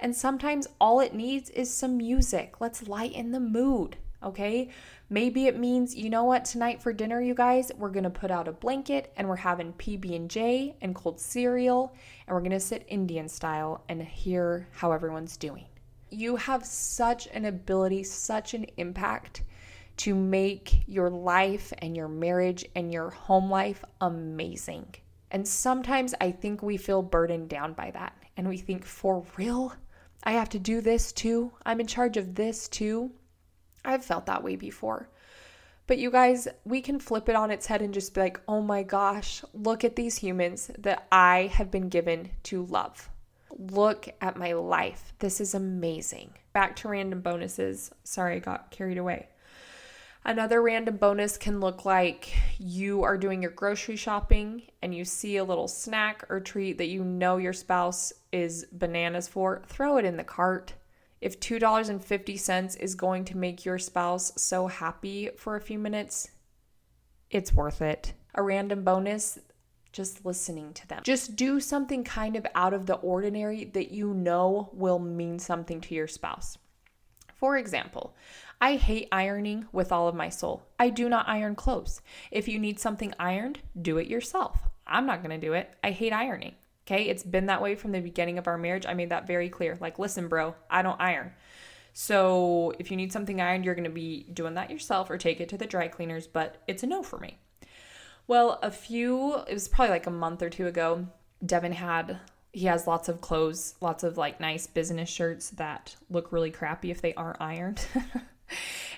And 0.00 0.14
sometimes 0.14 0.68
all 0.80 1.00
it 1.00 1.14
needs 1.14 1.50
is 1.50 1.72
some 1.72 1.96
music. 1.96 2.60
Let's 2.60 2.86
lighten 2.86 3.32
the 3.32 3.40
mood, 3.40 3.96
okay? 4.22 4.70
Maybe 5.10 5.46
it 5.46 5.58
means, 5.58 5.96
you 5.96 6.08
know 6.08 6.24
what, 6.24 6.44
tonight 6.44 6.80
for 6.80 6.92
dinner, 6.92 7.20
you 7.20 7.34
guys, 7.34 7.72
we're 7.76 7.90
gonna 7.90 8.10
put 8.10 8.30
out 8.30 8.46
a 8.46 8.52
blanket 8.52 9.12
and 9.16 9.28
we're 9.28 9.36
having 9.36 9.72
PB 9.72 10.74
and 10.80 10.94
cold 10.94 11.18
cereal, 11.18 11.94
and 12.26 12.34
we're 12.34 12.42
gonna 12.42 12.60
sit 12.60 12.84
Indian 12.88 13.28
style 13.28 13.82
and 13.88 14.02
hear 14.02 14.68
how 14.72 14.92
everyone's 14.92 15.36
doing. 15.36 15.66
You 16.10 16.36
have 16.36 16.64
such 16.64 17.26
an 17.28 17.46
ability, 17.46 18.04
such 18.04 18.54
an 18.54 18.66
impact 18.76 19.42
to 19.98 20.14
make 20.14 20.84
your 20.86 21.10
life 21.10 21.72
and 21.78 21.96
your 21.96 22.08
marriage 22.08 22.64
and 22.76 22.92
your 22.92 23.10
home 23.10 23.50
life 23.50 23.84
amazing. 24.00 24.94
And 25.30 25.46
sometimes 25.46 26.14
I 26.20 26.30
think 26.30 26.62
we 26.62 26.76
feel 26.76 27.02
burdened 27.02 27.48
down 27.48 27.72
by 27.72 27.90
that. 27.90 28.16
And 28.36 28.48
we 28.48 28.58
think, 28.58 28.84
for 28.84 29.26
real? 29.36 29.74
I 30.28 30.32
have 30.32 30.50
to 30.50 30.58
do 30.58 30.82
this 30.82 31.10
too? 31.10 31.52
I'm 31.64 31.80
in 31.80 31.86
charge 31.86 32.18
of 32.18 32.34
this 32.34 32.68
too? 32.68 33.12
I've 33.82 34.04
felt 34.04 34.26
that 34.26 34.44
way 34.44 34.56
before. 34.56 35.08
But 35.86 35.96
you 35.96 36.10
guys, 36.10 36.46
we 36.66 36.82
can 36.82 37.00
flip 37.00 37.30
it 37.30 37.34
on 37.34 37.50
its 37.50 37.64
head 37.64 37.80
and 37.80 37.94
just 37.94 38.12
be 38.12 38.20
like, 38.20 38.38
oh 38.46 38.60
my 38.60 38.82
gosh, 38.82 39.42
look 39.54 39.84
at 39.84 39.96
these 39.96 40.18
humans 40.18 40.70
that 40.76 41.06
I 41.10 41.50
have 41.54 41.70
been 41.70 41.88
given 41.88 42.28
to 42.42 42.66
love. 42.66 43.08
Look 43.58 44.10
at 44.20 44.36
my 44.36 44.52
life. 44.52 45.14
This 45.18 45.40
is 45.40 45.54
amazing. 45.54 46.34
Back 46.52 46.76
to 46.76 46.88
random 46.88 47.22
bonuses. 47.22 47.90
Sorry, 48.04 48.36
I 48.36 48.40
got 48.40 48.70
carried 48.70 48.98
away. 48.98 49.28
Another 50.28 50.60
random 50.60 50.98
bonus 50.98 51.38
can 51.38 51.58
look 51.58 51.86
like 51.86 52.34
you 52.58 53.02
are 53.02 53.16
doing 53.16 53.40
your 53.40 53.50
grocery 53.50 53.96
shopping 53.96 54.60
and 54.82 54.94
you 54.94 55.02
see 55.02 55.38
a 55.38 55.44
little 55.44 55.68
snack 55.68 56.22
or 56.28 56.38
treat 56.38 56.76
that 56.76 56.88
you 56.88 57.02
know 57.02 57.38
your 57.38 57.54
spouse 57.54 58.12
is 58.30 58.66
bananas 58.70 59.26
for, 59.26 59.62
throw 59.68 59.96
it 59.96 60.04
in 60.04 60.18
the 60.18 60.24
cart. 60.24 60.74
If 61.22 61.40
$2.50 61.40 62.78
is 62.78 62.94
going 62.94 63.24
to 63.24 63.38
make 63.38 63.64
your 63.64 63.78
spouse 63.78 64.30
so 64.36 64.66
happy 64.66 65.30
for 65.38 65.56
a 65.56 65.62
few 65.62 65.78
minutes, 65.78 66.28
it's 67.30 67.54
worth 67.54 67.80
it. 67.80 68.12
A 68.34 68.42
random 68.42 68.84
bonus, 68.84 69.38
just 69.94 70.26
listening 70.26 70.74
to 70.74 70.86
them. 70.88 71.04
Just 71.04 71.36
do 71.36 71.58
something 71.58 72.04
kind 72.04 72.36
of 72.36 72.46
out 72.54 72.74
of 72.74 72.84
the 72.84 72.96
ordinary 72.96 73.64
that 73.64 73.92
you 73.92 74.12
know 74.12 74.68
will 74.74 74.98
mean 74.98 75.38
something 75.38 75.80
to 75.80 75.94
your 75.94 76.06
spouse. 76.06 76.58
For 77.38 77.56
example, 77.56 78.16
I 78.60 78.76
hate 78.76 79.08
ironing 79.12 79.66
with 79.72 79.92
all 79.92 80.08
of 80.08 80.14
my 80.14 80.28
soul. 80.28 80.62
I 80.78 80.90
do 80.90 81.08
not 81.08 81.28
iron 81.28 81.54
clothes. 81.54 82.00
If 82.30 82.48
you 82.48 82.58
need 82.58 82.80
something 82.80 83.14
ironed, 83.18 83.60
do 83.80 83.98
it 83.98 84.08
yourself. 84.08 84.58
I'm 84.86 85.06
not 85.06 85.22
going 85.22 85.38
to 85.38 85.46
do 85.46 85.52
it. 85.52 85.72
I 85.84 85.90
hate 85.92 86.12
ironing. 86.12 86.54
Okay. 86.86 87.04
It's 87.04 87.22
been 87.22 87.46
that 87.46 87.62
way 87.62 87.74
from 87.74 87.92
the 87.92 88.00
beginning 88.00 88.38
of 88.38 88.46
our 88.46 88.58
marriage. 88.58 88.86
I 88.86 88.94
made 88.94 89.10
that 89.10 89.26
very 89.26 89.48
clear. 89.48 89.76
Like, 89.80 89.98
listen, 89.98 90.28
bro, 90.28 90.54
I 90.70 90.82
don't 90.82 91.00
iron. 91.00 91.32
So 91.92 92.72
if 92.78 92.90
you 92.90 92.96
need 92.96 93.12
something 93.12 93.40
ironed, 93.40 93.64
you're 93.64 93.74
going 93.74 93.84
to 93.84 93.90
be 93.90 94.24
doing 94.32 94.54
that 94.54 94.70
yourself 94.70 95.10
or 95.10 95.18
take 95.18 95.40
it 95.40 95.48
to 95.50 95.58
the 95.58 95.66
dry 95.66 95.88
cleaners, 95.88 96.26
but 96.26 96.62
it's 96.66 96.82
a 96.82 96.86
no 96.86 97.02
for 97.02 97.18
me. 97.18 97.38
Well, 98.26 98.58
a 98.62 98.70
few, 98.70 99.36
it 99.48 99.54
was 99.54 99.68
probably 99.68 99.90
like 99.90 100.06
a 100.06 100.10
month 100.10 100.42
or 100.42 100.50
two 100.50 100.66
ago, 100.66 101.06
Devin 101.44 101.72
had 101.72 102.18
he 102.52 102.66
has 102.66 102.86
lots 102.86 103.08
of 103.08 103.20
clothes, 103.20 103.74
lots 103.80 104.02
of 104.02 104.16
like 104.16 104.40
nice 104.40 104.66
business 104.66 105.08
shirts 105.08 105.50
that 105.50 105.94
look 106.10 106.32
really 106.32 106.50
crappy 106.50 106.90
if 106.90 107.00
they 107.00 107.14
aren't 107.14 107.40
ironed. 107.40 107.84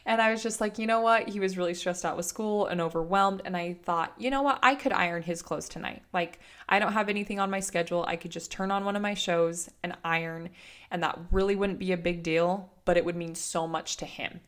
and 0.07 0.21
I 0.21 0.31
was 0.31 0.43
just 0.43 0.61
like, 0.61 0.79
you 0.79 0.87
know 0.87 1.01
what? 1.01 1.29
He 1.29 1.41
was 1.41 1.59
really 1.59 1.75
stressed 1.75 2.05
out 2.05 2.17
with 2.17 2.27
school 2.27 2.67
and 2.67 2.81
overwhelmed. 2.81 3.43
And 3.45 3.57
I 3.57 3.75
thought, 3.83 4.15
you 4.19 4.31
know 4.31 4.43
what? 4.43 4.59
I 4.63 4.75
could 4.75 4.93
iron 4.93 5.23
his 5.23 5.43
clothes 5.43 5.69
tonight. 5.69 6.03
Like, 6.13 6.41
I 6.69 6.79
don't 6.79 6.93
have 6.93 7.09
anything 7.09 7.41
on 7.41 7.51
my 7.51 7.61
schedule. 7.61 8.05
I 8.07 8.17
could 8.17 8.31
just 8.31 8.51
turn 8.51 8.71
on 8.71 8.85
one 8.85 8.97
of 8.97 9.03
my 9.03 9.15
shows 9.15 9.69
and 9.83 9.97
iron. 10.05 10.51
And 10.91 11.03
that 11.03 11.19
really 11.31 11.57
wouldn't 11.57 11.79
be 11.79 11.93
a 11.93 11.97
big 11.97 12.23
deal, 12.23 12.71
but 12.85 12.97
it 12.97 13.05
would 13.05 13.17
mean 13.17 13.35
so 13.35 13.67
much 13.67 13.97
to 13.99 14.07
him. 14.07 14.41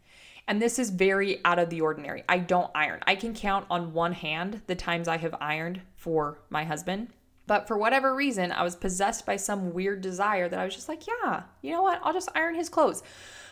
And 0.49 0.61
this 0.61 0.79
is 0.79 0.91
very 0.91 1.41
out 1.45 1.59
of 1.59 1.71
the 1.71 1.81
ordinary. 1.81 2.25
I 2.29 2.39
don't 2.39 2.71
iron. 2.75 3.01
I 3.07 3.15
can 3.15 3.33
count 3.33 3.67
on 3.71 3.93
one 3.93 4.13
hand 4.13 4.63
the 4.67 4.75
times 4.75 5.07
I 5.07 5.19
have 5.19 5.35
ironed 5.41 5.83
for 5.95 6.41
my 6.51 6.65
husband. 6.65 7.09
But 7.53 7.69
for 7.69 7.77
whatever 7.77 8.15
reason, 8.15 8.51
I 8.51 8.63
was 8.63 8.75
possessed 8.75 9.27
by 9.27 9.37
some 9.37 9.75
weird 9.75 10.01
desire 10.01 10.49
that 10.49 10.59
I 10.59 10.65
was 10.65 10.75
just 10.75 10.89
like, 10.89 11.07
yeah, 11.07 11.43
you 11.61 11.71
know 11.71 11.83
what? 11.83 12.01
I'll 12.03 12.15
just 12.15 12.31
iron 12.35 12.55
his 12.55 12.71
clothes. 12.71 13.03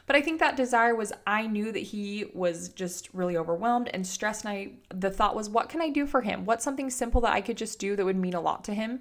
But 0.06 0.16
I 0.16 0.22
think 0.22 0.40
that 0.40 0.56
desire 0.56 0.94
was 0.94 1.12
I 1.26 1.46
knew 1.46 1.70
that 1.70 1.80
he 1.80 2.30
was 2.32 2.70
just 2.70 3.12
really 3.12 3.36
overwhelmed 3.36 3.90
and 3.92 4.06
stressed. 4.06 4.46
And 4.46 4.54
I, 4.54 4.70
the 4.88 5.10
thought 5.10 5.36
was, 5.36 5.50
what 5.50 5.68
can 5.68 5.82
I 5.82 5.90
do 5.90 6.06
for 6.06 6.22
him? 6.22 6.46
What's 6.46 6.64
something 6.64 6.88
simple 6.88 7.20
that 7.20 7.34
I 7.34 7.42
could 7.42 7.58
just 7.58 7.78
do 7.78 7.94
that 7.94 8.06
would 8.06 8.16
mean 8.16 8.32
a 8.32 8.40
lot 8.40 8.64
to 8.64 8.72
him? 8.72 9.00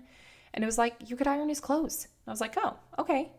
And 0.54 0.66
it 0.66 0.68
was 0.68 0.78
like, 0.78 0.96
you 1.10 1.16
could 1.16 1.28
iron 1.28 1.48
his 1.48 1.62
clothes. 1.62 2.10
I 2.28 2.32
was 2.32 2.42
like, 2.42 2.56
oh, 2.58 2.76
okay. 3.00 3.32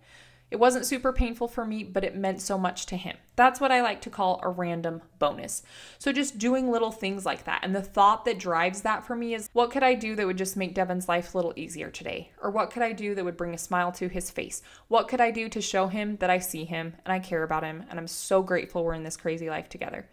It 0.51 0.59
wasn't 0.59 0.85
super 0.85 1.13
painful 1.13 1.47
for 1.47 1.65
me, 1.65 1.85
but 1.85 2.03
it 2.03 2.17
meant 2.17 2.43
so 2.43 2.59
much 2.59 2.87
to 2.87 2.97
him. 2.97 3.17
That's 3.37 3.61
what 3.61 3.71
I 3.71 3.83
like 3.83 4.01
to 4.03 4.11
call 4.11 4.41
a 4.43 4.49
random 4.49 5.01
bonus. 5.21 5.63
So 5.99 6.13
just 6.13 6.39
doing 6.39 6.71
little 6.71 6.91
things 6.91 7.25
like 7.25 7.45
that. 7.45 7.61
And 7.63 7.75
the 7.75 7.83
thought 7.83 8.25
that 8.25 8.41
drives 8.41 8.83
that 8.83 9.07
for 9.07 9.15
me 9.15 9.35
is 9.35 9.49
what 9.53 9.71
could 9.71 9.85
I 9.85 9.95
do 9.95 10.17
that 10.17 10.27
would 10.27 10.39
just 10.39 10.57
make 10.57 10.75
Devin's 10.75 11.09
life 11.09 11.33
a 11.33 11.39
little 11.39 11.53
easier 11.55 11.89
today? 11.89 12.33
Or 12.43 12.51
what 12.51 12.73
could 12.73 12.83
I 12.83 12.93
do 12.93 13.15
that 13.15 13.25
would 13.25 13.37
bring 13.37 13.55
a 13.55 13.59
smile 13.59 13.93
to 13.93 14.09
his 14.09 14.29
face? 14.29 14.61
What 14.89 15.07
could 15.07 15.21
I 15.21 15.31
do 15.31 15.49
to 15.49 15.61
show 15.61 15.87
him 15.87 16.17
that 16.17 16.31
I 16.31 16.41
see 16.41 16.65
him 16.65 16.95
and 17.05 17.13
I 17.13 17.21
care 17.21 17.45
about 17.45 17.63
him 17.63 17.85
and 17.89 18.01
I'm 18.01 18.09
so 18.09 18.43
grateful 18.43 18.83
we're 18.83 18.95
in 18.95 19.05
this 19.05 19.17
crazy 19.17 19.49
life 19.49 19.69
together? 19.69 20.09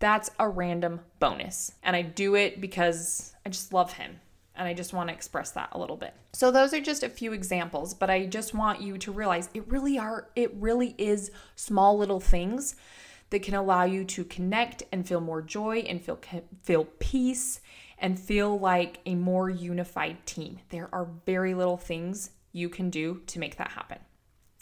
That's 0.00 0.30
a 0.38 0.48
random 0.48 1.00
bonus. 1.18 1.72
And 1.82 1.96
I 1.96 2.02
do 2.02 2.34
it 2.34 2.60
because 2.60 3.34
I 3.46 3.48
just 3.48 3.72
love 3.72 3.94
him 3.94 4.20
and 4.58 4.66
I 4.66 4.74
just 4.74 4.92
want 4.92 5.08
to 5.08 5.14
express 5.14 5.52
that 5.52 5.68
a 5.72 5.78
little 5.78 5.96
bit. 5.96 6.14
So 6.32 6.50
those 6.50 6.74
are 6.74 6.80
just 6.80 7.04
a 7.04 7.08
few 7.08 7.32
examples, 7.32 7.94
but 7.94 8.10
I 8.10 8.26
just 8.26 8.52
want 8.52 8.82
you 8.82 8.98
to 8.98 9.12
realize 9.12 9.48
it 9.54 9.66
really 9.68 9.98
are 9.98 10.28
it 10.34 10.52
really 10.54 10.94
is 10.98 11.30
small 11.54 11.96
little 11.96 12.20
things 12.20 12.74
that 13.30 13.42
can 13.42 13.54
allow 13.54 13.84
you 13.84 14.04
to 14.04 14.24
connect 14.24 14.82
and 14.92 15.06
feel 15.06 15.20
more 15.20 15.40
joy 15.40 15.78
and 15.88 16.02
feel 16.02 16.18
feel 16.62 16.84
peace 16.98 17.60
and 17.98 18.18
feel 18.18 18.58
like 18.58 18.98
a 19.06 19.14
more 19.14 19.48
unified 19.48 20.26
team. 20.26 20.58
There 20.70 20.88
are 20.92 21.08
very 21.24 21.54
little 21.54 21.76
things 21.76 22.30
you 22.52 22.68
can 22.68 22.90
do 22.90 23.22
to 23.26 23.38
make 23.38 23.56
that 23.56 23.72
happen. 23.72 23.98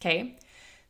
Okay? 0.00 0.38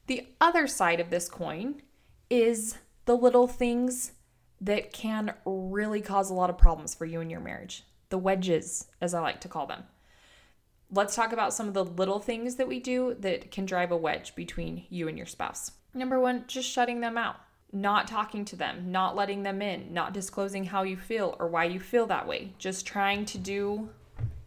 The 0.08 0.26
other 0.40 0.66
side 0.66 1.00
of 1.00 1.10
this 1.10 1.28
coin 1.28 1.82
is 2.28 2.76
the 3.04 3.16
little 3.16 3.46
things 3.46 4.12
that 4.60 4.92
can 4.92 5.34
really 5.44 6.00
cause 6.00 6.30
a 6.30 6.34
lot 6.34 6.50
of 6.50 6.58
problems 6.58 6.94
for 6.94 7.04
you 7.04 7.20
and 7.20 7.30
your 7.30 7.40
marriage 7.40 7.84
the 8.08 8.18
wedges, 8.18 8.86
as 9.00 9.14
I 9.14 9.20
like 9.20 9.40
to 9.42 9.48
call 9.48 9.66
them. 9.66 9.84
Let's 10.92 11.16
talk 11.16 11.32
about 11.32 11.52
some 11.52 11.66
of 11.68 11.74
the 11.74 11.84
little 11.84 12.20
things 12.20 12.56
that 12.56 12.68
we 12.68 12.78
do 12.78 13.16
that 13.20 13.50
can 13.50 13.66
drive 13.66 13.90
a 13.90 13.96
wedge 13.96 14.34
between 14.36 14.84
you 14.88 15.08
and 15.08 15.16
your 15.16 15.26
spouse. 15.26 15.72
Number 15.94 16.20
one, 16.20 16.44
just 16.46 16.70
shutting 16.70 17.00
them 17.00 17.18
out, 17.18 17.36
not 17.72 18.06
talking 18.06 18.44
to 18.46 18.56
them, 18.56 18.92
not 18.92 19.16
letting 19.16 19.42
them 19.42 19.60
in, 19.62 19.92
not 19.92 20.12
disclosing 20.12 20.64
how 20.64 20.84
you 20.84 20.96
feel 20.96 21.34
or 21.40 21.48
why 21.48 21.64
you 21.64 21.80
feel 21.80 22.06
that 22.06 22.28
way, 22.28 22.52
just 22.58 22.86
trying 22.86 23.24
to 23.26 23.38
do 23.38 23.88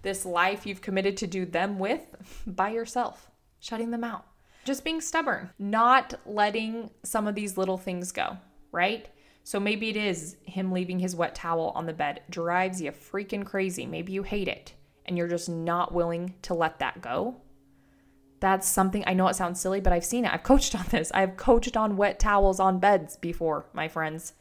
this 0.02 0.26
life 0.26 0.66
you've 0.66 0.82
committed 0.82 1.18
to 1.18 1.28
do 1.28 1.46
them 1.46 1.78
with 1.78 2.02
by 2.48 2.70
yourself, 2.70 3.30
shutting 3.60 3.92
them 3.92 4.04
out. 4.04 4.26
Just 4.64 4.84
being 4.84 5.02
stubborn, 5.02 5.50
not 5.58 6.14
letting 6.26 6.90
some 7.04 7.28
of 7.28 7.36
these 7.36 7.58
little 7.58 7.78
things 7.78 8.12
go, 8.12 8.38
right? 8.72 9.10
So 9.50 9.60
maybe 9.60 9.90
it 9.90 9.98
is 9.98 10.38
him 10.44 10.72
leaving 10.72 11.00
his 11.00 11.16
wet 11.16 11.34
towel 11.34 11.72
on 11.74 11.88
the 11.88 11.92
bed 11.92 12.22
drives 12.30 12.80
you 12.80 12.92
freaking 12.92 13.44
crazy. 13.44 13.88
Maybe 13.88 14.14
you 14.14 14.22
hate 14.22 14.48
it 14.48 14.74
and 15.08 15.18
you're 15.18 15.28
just 15.28 15.50
not 15.50 15.92
willing 15.92 16.36
to 16.44 16.54
let 16.54 16.78
that 16.78 17.02
go. 17.02 17.38
That's 18.42 18.70
something 18.70 19.04
I 19.08 19.16
know 19.16 19.28
it 19.28 19.36
sounds 19.36 19.60
silly, 19.60 19.80
but 19.80 19.92
I've 19.92 20.06
seen 20.06 20.26
it. 20.26 20.32
I've 20.32 20.44
coached 20.44 20.76
on 20.76 20.86
this. 20.92 21.12
I've 21.16 21.36
coached 21.36 21.76
on 21.76 21.98
wet 21.98 22.20
towels 22.20 22.60
on 22.60 22.78
beds 22.78 23.18
before, 23.18 23.66
my 23.74 23.88
friends. 23.88 24.34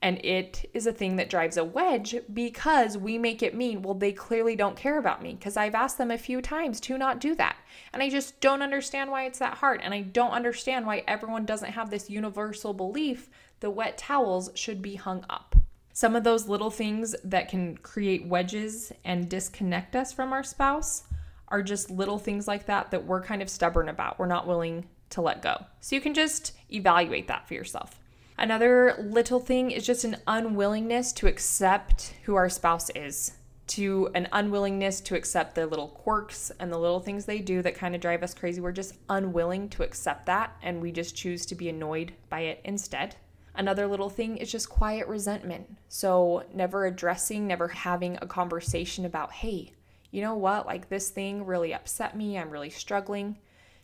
And 0.00 0.24
it 0.24 0.70
is 0.72 0.86
a 0.86 0.92
thing 0.92 1.16
that 1.16 1.28
drives 1.28 1.56
a 1.56 1.64
wedge 1.64 2.14
because 2.32 2.96
we 2.96 3.18
make 3.18 3.42
it 3.42 3.56
mean, 3.56 3.82
well, 3.82 3.94
they 3.94 4.12
clearly 4.12 4.54
don't 4.54 4.76
care 4.76 4.96
about 4.96 5.22
me 5.22 5.34
because 5.34 5.56
I've 5.56 5.74
asked 5.74 5.98
them 5.98 6.12
a 6.12 6.16
few 6.16 6.40
times 6.40 6.78
to 6.82 6.96
not 6.96 7.20
do 7.20 7.34
that. 7.34 7.56
And 7.92 8.00
I 8.00 8.08
just 8.08 8.40
don't 8.40 8.62
understand 8.62 9.10
why 9.10 9.26
it's 9.26 9.40
that 9.40 9.58
hard. 9.58 9.80
And 9.82 9.92
I 9.92 10.02
don't 10.02 10.30
understand 10.30 10.86
why 10.86 11.02
everyone 11.08 11.44
doesn't 11.44 11.72
have 11.72 11.90
this 11.90 12.08
universal 12.08 12.72
belief 12.72 13.28
the 13.60 13.70
wet 13.70 13.96
towels 13.98 14.50
should 14.54 14.82
be 14.82 14.96
hung 14.96 15.24
up. 15.30 15.54
Some 15.92 16.16
of 16.16 16.24
those 16.24 16.48
little 16.48 16.70
things 16.70 17.14
that 17.24 17.48
can 17.48 17.76
create 17.76 18.26
wedges 18.26 18.92
and 19.04 19.28
disconnect 19.28 19.94
us 19.94 20.12
from 20.12 20.32
our 20.32 20.42
spouse 20.42 21.04
are 21.48 21.62
just 21.62 21.90
little 21.90 22.18
things 22.18 22.48
like 22.48 22.66
that 22.66 22.90
that 22.90 23.04
we're 23.04 23.22
kind 23.22 23.42
of 23.42 23.50
stubborn 23.50 23.88
about. 23.88 24.18
We're 24.18 24.26
not 24.26 24.46
willing 24.46 24.86
to 25.10 25.20
let 25.20 25.42
go. 25.42 25.66
So 25.80 25.96
you 25.96 26.00
can 26.00 26.14
just 26.14 26.52
evaluate 26.72 27.28
that 27.28 27.46
for 27.46 27.54
yourself. 27.54 28.00
Another 28.38 28.94
little 28.98 29.40
thing 29.40 29.70
is 29.70 29.84
just 29.84 30.04
an 30.04 30.16
unwillingness 30.26 31.12
to 31.12 31.26
accept 31.26 32.14
who 32.24 32.36
our 32.36 32.48
spouse 32.48 32.88
is, 32.94 33.32
to 33.66 34.08
an 34.14 34.28
unwillingness 34.32 35.00
to 35.02 35.14
accept 35.14 35.54
the 35.54 35.66
little 35.66 35.88
quirks 35.88 36.50
and 36.58 36.72
the 36.72 36.78
little 36.78 37.00
things 37.00 37.26
they 37.26 37.40
do 37.40 37.60
that 37.62 37.74
kind 37.74 37.94
of 37.94 38.00
drive 38.00 38.22
us 38.22 38.32
crazy. 38.32 38.60
We're 38.60 38.72
just 38.72 38.94
unwilling 39.10 39.68
to 39.70 39.82
accept 39.82 40.26
that 40.26 40.56
and 40.62 40.80
we 40.80 40.90
just 40.92 41.14
choose 41.14 41.44
to 41.46 41.54
be 41.54 41.68
annoyed 41.68 42.14
by 42.30 42.40
it 42.40 42.60
instead. 42.64 43.16
Another 43.60 43.86
little 43.86 44.08
thing 44.08 44.38
is 44.38 44.50
just 44.50 44.70
quiet 44.70 45.06
resentment. 45.06 45.76
So, 45.90 46.44
never 46.54 46.86
addressing, 46.86 47.46
never 47.46 47.68
having 47.68 48.16
a 48.22 48.26
conversation 48.26 49.04
about, 49.04 49.32
hey, 49.32 49.72
you 50.10 50.22
know 50.22 50.34
what? 50.34 50.64
Like 50.64 50.88
this 50.88 51.10
thing 51.10 51.44
really 51.44 51.74
upset 51.74 52.16
me. 52.16 52.38
I'm 52.38 52.48
really 52.48 52.70
struggling. 52.70 53.36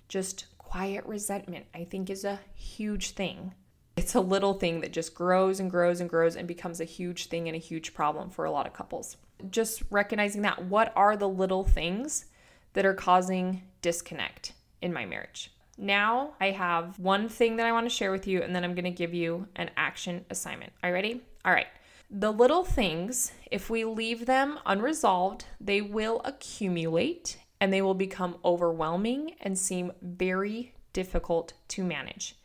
Just 0.09 0.47
quiet 0.57 1.05
resentment, 1.05 1.67
I 1.75 1.85
think, 1.85 2.09
is 2.09 2.25
a 2.25 2.41
huge 2.55 3.11
thing. 3.11 3.53
It's 3.99 4.15
a 4.15 4.21
little 4.21 4.55
thing 4.55 4.81
that 4.81 4.95
just 4.95 5.15
grows 5.15 5.61
and 5.61 5.71
grows 5.71 6.01
and 6.01 6.09
grows 6.09 6.37
and 6.37 6.49
becomes 6.49 6.81
a 6.81 6.87
huge 6.87 7.27
thing 7.27 7.47
and 7.47 7.55
a 7.55 7.59
huge 7.61 7.93
problem 7.93 8.31
for 8.31 8.47
a 8.47 8.51
lot 8.51 8.67
of 8.67 8.73
couples. 8.73 9.19
Just 9.51 9.83
recognizing 9.91 10.41
that. 10.41 10.65
What 10.65 10.91
are 10.97 11.19
the 11.19 11.29
little 11.29 11.65
things 11.65 12.25
that 12.73 12.87
are 12.87 12.95
causing 12.95 13.61
disconnect 13.83 14.55
in 14.81 14.95
my 14.95 15.05
marriage? 15.05 15.51
Now 15.79 16.35
I 16.41 16.51
have 16.53 16.99
one 16.99 17.29
thing 17.29 17.57
that 17.57 17.67
I 17.67 17.73
want 17.73 17.87
to 17.87 17.95
share 17.95 18.13
with 18.13 18.27
you, 18.27 18.43
and 18.43 18.55
then 18.55 18.65
I'm 18.65 18.75
going 18.75 18.85
to 18.85 18.91
give 18.91 19.15
you 19.15 19.47
an 19.57 19.71
action 19.77 20.25
assignment. 20.31 20.73
Are 20.83 20.89
you 20.89 20.95
ready? 20.95 21.23
All 21.45 21.53
right. 21.53 21.67
The 22.11 22.33
little 22.33 22.65
things, 22.65 23.33
if 23.51 23.69
we 23.69 23.85
leave 23.85 24.27
them 24.27 24.59
unresolved, 24.65 25.45
they 25.61 25.81
will 25.81 26.21
accumulate 26.25 27.39
and 27.61 27.73
they 27.73 27.83
will 27.83 27.95
become 27.95 28.37
overwhelming 28.45 29.35
and 29.41 29.59
seem 29.59 29.93
very 30.03 30.75
difficult 30.93 31.55
to 31.69 31.83
manage. 31.83 32.37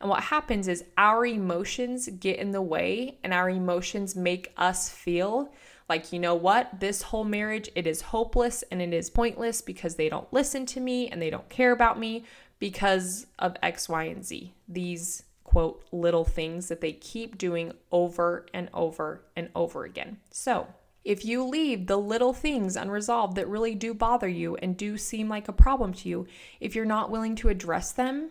And 0.00 0.10
what 0.10 0.24
happens 0.24 0.68
is 0.68 0.84
our 0.98 1.24
emotions 1.24 2.08
get 2.08 2.38
in 2.38 2.50
the 2.50 2.62
way 2.62 3.18
and 3.24 3.32
our 3.32 3.48
emotions 3.48 4.14
make 4.14 4.52
us 4.56 4.90
feel 4.90 5.52
like, 5.88 6.12
you 6.12 6.18
know 6.18 6.34
what? 6.34 6.80
This 6.80 7.02
whole 7.02 7.24
marriage, 7.24 7.70
it 7.74 7.86
is 7.86 8.00
hopeless 8.02 8.64
and 8.70 8.82
it 8.82 8.92
is 8.92 9.08
pointless 9.08 9.60
because 9.60 9.94
they 9.94 10.08
don't 10.08 10.30
listen 10.32 10.66
to 10.66 10.80
me 10.80 11.08
and 11.08 11.22
they 11.22 11.30
don't 11.30 11.48
care 11.48 11.72
about 11.72 11.98
me 11.98 12.24
because 12.58 13.26
of 13.38 13.56
X, 13.62 13.88
Y, 13.88 14.04
and 14.04 14.24
Z. 14.24 14.52
These 14.68 15.22
quote 15.44 15.84
little 15.92 16.24
things 16.24 16.68
that 16.68 16.80
they 16.80 16.92
keep 16.92 17.38
doing 17.38 17.72
over 17.92 18.46
and 18.52 18.68
over 18.74 19.22
and 19.36 19.48
over 19.54 19.84
again. 19.84 20.18
So, 20.30 20.66
if 21.04 21.24
you 21.24 21.44
leave 21.44 21.86
the 21.86 21.96
little 21.98 22.32
things 22.32 22.74
unresolved 22.74 23.36
that 23.36 23.46
really 23.46 23.76
do 23.76 23.94
bother 23.94 24.26
you 24.26 24.56
and 24.56 24.76
do 24.76 24.98
seem 24.98 25.28
like 25.28 25.46
a 25.46 25.52
problem 25.52 25.94
to 25.94 26.08
you, 26.08 26.26
if 26.58 26.74
you're 26.74 26.84
not 26.84 27.12
willing 27.12 27.36
to 27.36 27.48
address 27.48 27.92
them, 27.92 28.30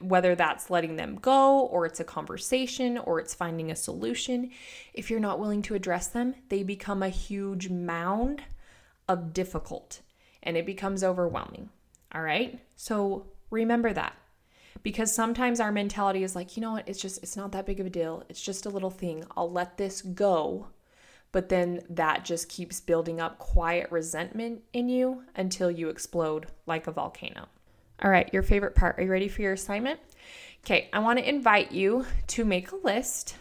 whether 0.00 0.34
that's 0.34 0.70
letting 0.70 0.96
them 0.96 1.18
go 1.20 1.60
or 1.60 1.84
it's 1.84 2.00
a 2.00 2.04
conversation 2.04 2.96
or 2.96 3.20
it's 3.20 3.34
finding 3.34 3.70
a 3.70 3.76
solution, 3.76 4.50
if 4.94 5.10
you're 5.10 5.20
not 5.20 5.38
willing 5.38 5.60
to 5.62 5.74
address 5.74 6.06
them, 6.08 6.34
they 6.48 6.62
become 6.62 7.02
a 7.02 7.10
huge 7.10 7.68
mound 7.68 8.42
of 9.08 9.34
difficult 9.34 10.00
and 10.42 10.56
it 10.56 10.64
becomes 10.64 11.04
overwhelming. 11.04 11.68
All 12.14 12.22
right? 12.22 12.58
So 12.76 13.26
remember 13.50 13.92
that 13.92 14.14
because 14.82 15.12
sometimes 15.12 15.60
our 15.60 15.72
mentality 15.72 16.22
is 16.22 16.36
like, 16.36 16.56
you 16.56 16.60
know 16.60 16.72
what, 16.72 16.88
it's 16.88 17.00
just, 17.00 17.22
it's 17.22 17.36
not 17.36 17.52
that 17.52 17.66
big 17.66 17.80
of 17.80 17.86
a 17.86 17.90
deal. 17.90 18.24
It's 18.28 18.42
just 18.42 18.66
a 18.66 18.70
little 18.70 18.90
thing. 18.90 19.24
I'll 19.36 19.50
let 19.50 19.76
this 19.78 20.02
go 20.02 20.68
but 21.36 21.50
then 21.50 21.82
that 21.90 22.24
just 22.24 22.48
keeps 22.48 22.80
building 22.80 23.20
up 23.20 23.38
quiet 23.38 23.90
resentment 23.90 24.62
in 24.72 24.88
you 24.88 25.22
until 25.34 25.70
you 25.70 25.90
explode 25.90 26.46
like 26.64 26.86
a 26.86 26.92
volcano. 26.92 27.46
All 28.02 28.10
right, 28.10 28.32
your 28.32 28.42
favorite 28.42 28.74
part. 28.74 28.98
Are 28.98 29.02
you 29.02 29.10
ready 29.10 29.28
for 29.28 29.42
your 29.42 29.52
assignment? 29.52 30.00
Okay, 30.64 30.88
I 30.94 30.98
want 31.00 31.18
to 31.18 31.28
invite 31.28 31.72
you 31.72 32.06
to 32.28 32.44
make 32.46 32.72
a 32.72 32.76
list. 32.76 33.36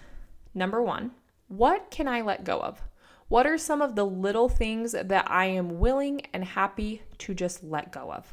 Number 0.53 0.81
one, 0.81 1.11
what 1.47 1.89
can 1.89 2.05
I 2.07 2.19
let 2.19 2.43
go 2.43 2.59
of? 2.59 2.81
What 3.29 3.47
are 3.47 3.57
some 3.57 3.81
of 3.81 3.95
the 3.95 4.05
little 4.05 4.49
things 4.49 4.91
that 4.91 5.31
I 5.31 5.45
am 5.45 5.79
willing 5.79 6.21
and 6.33 6.43
happy 6.43 7.01
to 7.19 7.33
just 7.33 7.63
let 7.63 7.93
go 7.93 8.11
of? 8.11 8.27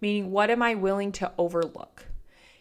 Meaning, 0.00 0.30
what 0.30 0.50
am 0.50 0.62
I 0.62 0.74
willing 0.74 1.12
to 1.12 1.32
overlook? 1.38 2.06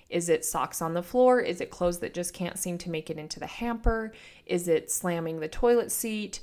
Is 0.10 0.30
it 0.30 0.46
socks 0.46 0.82
on 0.82 0.94
the 0.94 1.02
floor? 1.02 1.40
Is 1.40 1.60
it 1.60 1.72
clothes 1.72 2.00
that 2.00 2.14
just 2.14 2.34
can't 2.34 2.60
seem 2.60 2.78
to 2.80 2.90
make 2.90 3.10
it 3.10 3.18
into 3.18 3.40
the 3.40 3.48
hamper? 3.48 4.14
Is 4.46 4.68
it 4.68 4.92
slamming 4.92 5.40
the 5.40 5.48
toilet 5.48 5.92
seat? 5.92 6.40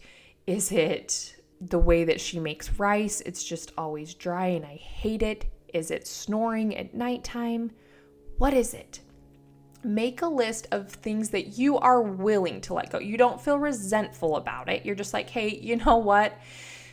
Is 0.47 0.73
it 0.73 1.37
the 1.61 1.79
way 1.79 2.05
that 2.05 2.21
she 2.21 2.41
makes 2.41 2.79
rice? 2.81 3.21
It's 3.21 3.45
just 3.45 3.73
always 3.79 4.15
dry 4.15 4.47
and 4.49 4.65
I 4.65 4.75
hate 4.75 5.23
it. 5.23 5.47
Is 5.73 5.93
it 5.93 6.07
snoring 6.07 6.77
at 6.77 6.95
nighttime? 6.95 7.71
What 8.39 8.55
is 8.55 8.75
it? 8.75 9.01
Make 9.85 10.23
a 10.23 10.27
list 10.27 10.67
of 10.73 10.91
things 10.91 11.31
that 11.31 11.59
you 11.59 11.79
are 11.79 12.03
willing 12.03 12.61
to 12.63 12.75
let 12.75 12.91
go. 12.91 12.99
You 12.99 13.17
don't 13.17 13.41
feel 13.41 13.59
resentful 13.59 14.37
about 14.37 14.69
it. 14.69 14.85
You're 14.85 14.95
just 14.95 15.15
like, 15.15 15.31
hey, 15.31 15.49
you 15.49 15.77
know 15.77 15.99
what? 15.99 16.37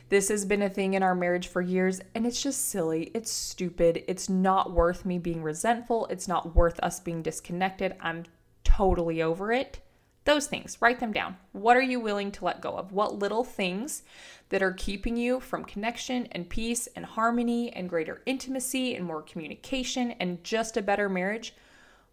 This 0.10 0.30
has 0.30 0.46
been 0.46 0.62
a 0.62 0.70
thing 0.70 0.94
in 0.94 1.04
our 1.04 1.16
marriage 1.16 1.48
for 1.48 1.62
years 1.62 2.00
and 2.16 2.26
it's 2.26 2.42
just 2.42 2.70
silly. 2.70 3.12
It's 3.14 3.30
stupid. 3.30 4.06
It's 4.08 4.30
not 4.30 4.72
worth 4.72 5.06
me 5.06 5.20
being 5.20 5.44
resentful. 5.44 6.06
It's 6.08 6.30
not 6.30 6.56
worth 6.56 6.80
us 6.80 7.02
being 7.02 7.22
disconnected. 7.22 7.96
I'm 8.00 8.24
totally 8.64 9.22
over 9.22 9.52
it. 9.52 9.80
Those 10.24 10.48
things, 10.48 10.78
write 10.82 11.00
them 11.00 11.12
down. 11.12 11.38
What 11.52 11.76
are 11.76 11.82
you 11.82 12.00
willing 12.00 12.32
to 12.34 12.46
let 12.46 12.62
go 12.62 12.72
of? 12.72 12.92
What 12.92 13.20
little 13.20 13.44
things 13.44 14.04
that 14.50 14.62
are 14.62 14.74
keeping 14.74 15.18
you 15.18 15.40
from 15.42 15.66
connection 15.66 16.28
and 16.32 16.50
peace 16.50 16.88
and 16.96 17.06
harmony 17.06 17.72
and 17.74 17.90
greater 17.90 18.22
intimacy 18.26 18.96
and 18.96 19.06
more 19.06 19.22
communication 19.22 20.12
and 20.20 20.44
just 20.44 20.78
a 20.78 20.82
better 20.82 21.10
marriage? 21.10 21.54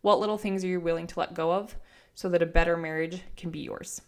What 0.03 0.21
little 0.21 0.39
things 0.39 0.65
are 0.65 0.69
you 0.69 0.81
willing 0.81 1.07
to 1.09 1.19
let 1.21 1.35
go 1.35 1.53
of 1.53 1.77
so 2.15 2.29
that 2.29 2.43
a 2.43 2.47
better 2.47 2.77
marriage 2.77 3.23
can 3.37 3.51
be 3.51 3.61
yours? 3.61 4.01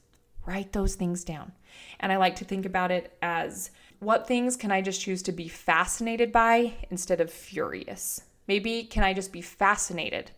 Write 0.47 0.73
those 0.73 0.95
things 0.95 1.25
down. 1.25 1.53
And 2.01 2.13
I 2.13 2.17
like 2.17 2.37
to 2.37 2.45
think 2.45 2.65
about 2.65 2.91
it 2.91 3.17
as 3.21 3.71
what 3.99 4.27
things 4.27 4.57
can 4.57 4.71
I 4.71 4.81
just 4.81 5.01
choose 5.01 5.23
to 5.23 5.33
be 5.33 5.49
fascinated 5.49 6.31
by 6.33 6.75
instead 6.91 7.21
of 7.21 7.31
furious? 7.31 8.23
Maybe 8.47 8.85
can 8.85 9.03
I 9.03 9.13
just 9.13 9.33
be 9.33 9.41
fascinated 9.41 10.31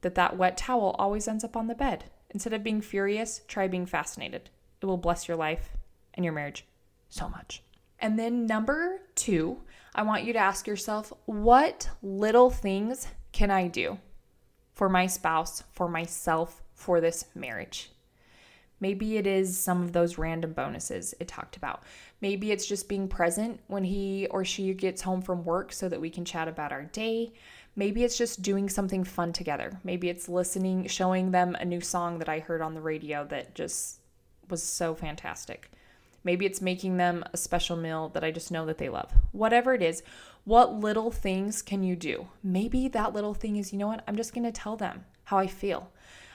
that 0.00 0.16
that 0.16 0.36
wet 0.36 0.56
towel 0.56 0.96
always 0.98 1.28
ends 1.28 1.44
up 1.44 1.56
on 1.56 1.68
the 1.68 1.74
bed? 1.74 2.04
Instead 2.30 2.52
of 2.52 2.64
being 2.64 2.80
furious, 2.80 3.42
try 3.46 3.68
being 3.68 3.86
fascinated. 3.86 4.50
It 4.80 4.86
will 4.86 4.96
bless 4.96 5.28
your 5.28 5.36
life 5.36 5.76
and 6.14 6.24
your 6.24 6.34
marriage 6.34 6.66
so 7.08 7.28
much. 7.28 7.62
And 8.00 8.18
then 8.18 8.46
number 8.46 9.02
two, 9.14 9.60
I 9.94 10.02
want 10.02 10.24
you 10.24 10.32
to 10.32 10.38
ask 10.38 10.66
yourself, 10.66 11.12
what 11.26 11.88
little 12.02 12.50
things 12.50 13.06
can 13.30 13.50
I 13.50 13.68
do 13.68 13.98
for 14.72 14.88
my 14.88 15.06
spouse, 15.06 15.62
for 15.72 15.88
myself, 15.88 16.62
for 16.74 17.00
this 17.00 17.26
marriage? 17.34 17.90
Maybe 18.82 19.16
it 19.16 19.28
is 19.28 19.56
some 19.56 19.80
of 19.84 19.92
those 19.92 20.18
random 20.18 20.54
bonuses 20.54 21.14
it 21.20 21.28
talked 21.28 21.56
about. 21.56 21.84
Maybe 22.20 22.50
it's 22.50 22.66
just 22.66 22.88
being 22.88 23.06
present 23.06 23.60
when 23.68 23.84
he 23.84 24.26
or 24.26 24.44
she 24.44 24.74
gets 24.74 25.02
home 25.02 25.22
from 25.22 25.44
work 25.44 25.72
so 25.72 25.88
that 25.88 26.00
we 26.00 26.10
can 26.10 26.24
chat 26.24 26.48
about 26.48 26.72
our 26.72 26.82
day. 26.82 27.32
Maybe 27.76 28.02
it's 28.02 28.18
just 28.18 28.42
doing 28.42 28.68
something 28.68 29.04
fun 29.04 29.32
together. 29.32 29.78
Maybe 29.84 30.08
it's 30.08 30.28
listening, 30.28 30.88
showing 30.88 31.30
them 31.30 31.54
a 31.54 31.64
new 31.64 31.80
song 31.80 32.18
that 32.18 32.28
I 32.28 32.40
heard 32.40 32.60
on 32.60 32.74
the 32.74 32.80
radio 32.80 33.24
that 33.26 33.54
just 33.54 34.00
was 34.50 34.64
so 34.64 34.96
fantastic. 34.96 35.70
Maybe 36.24 36.44
it's 36.44 36.60
making 36.60 36.96
them 36.96 37.24
a 37.32 37.36
special 37.36 37.76
meal 37.76 38.08
that 38.14 38.24
I 38.24 38.32
just 38.32 38.50
know 38.50 38.66
that 38.66 38.78
they 38.78 38.88
love. 38.88 39.12
Whatever 39.30 39.74
it 39.74 39.82
is, 39.82 40.02
what 40.42 40.74
little 40.74 41.12
things 41.12 41.62
can 41.62 41.84
you 41.84 41.94
do? 41.94 42.26
Maybe 42.42 42.88
that 42.88 43.12
little 43.12 43.34
thing 43.34 43.54
is, 43.54 43.72
you 43.72 43.78
know 43.78 43.86
what? 43.86 44.02
I'm 44.08 44.16
just 44.16 44.34
going 44.34 44.42
to 44.42 44.50
tell 44.50 44.76
them 44.76 45.04
how 45.22 45.38
I 45.38 45.46
feel. 45.46 45.92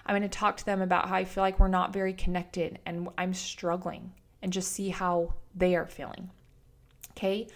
I'm 0.07 0.13
going 0.13 0.21
to 0.23 0.29
talk 0.29 0.57
to 0.57 0.65
them 0.65 0.81
about 0.81 1.09
how 1.09 1.15
I 1.15 1.25
feel 1.25 1.43
like 1.43 1.59
we're 1.59 1.67
not 1.67 1.93
very 1.93 2.13
connected 2.13 2.79
and 2.85 3.09
I'm 3.17 3.33
struggling 3.33 4.13
and 4.41 4.53
just 4.53 4.71
see 4.71 4.89
how 4.89 5.33
they 5.53 5.75
are 5.75 5.85
feeling. 5.85 6.31
Okay. 7.11 7.47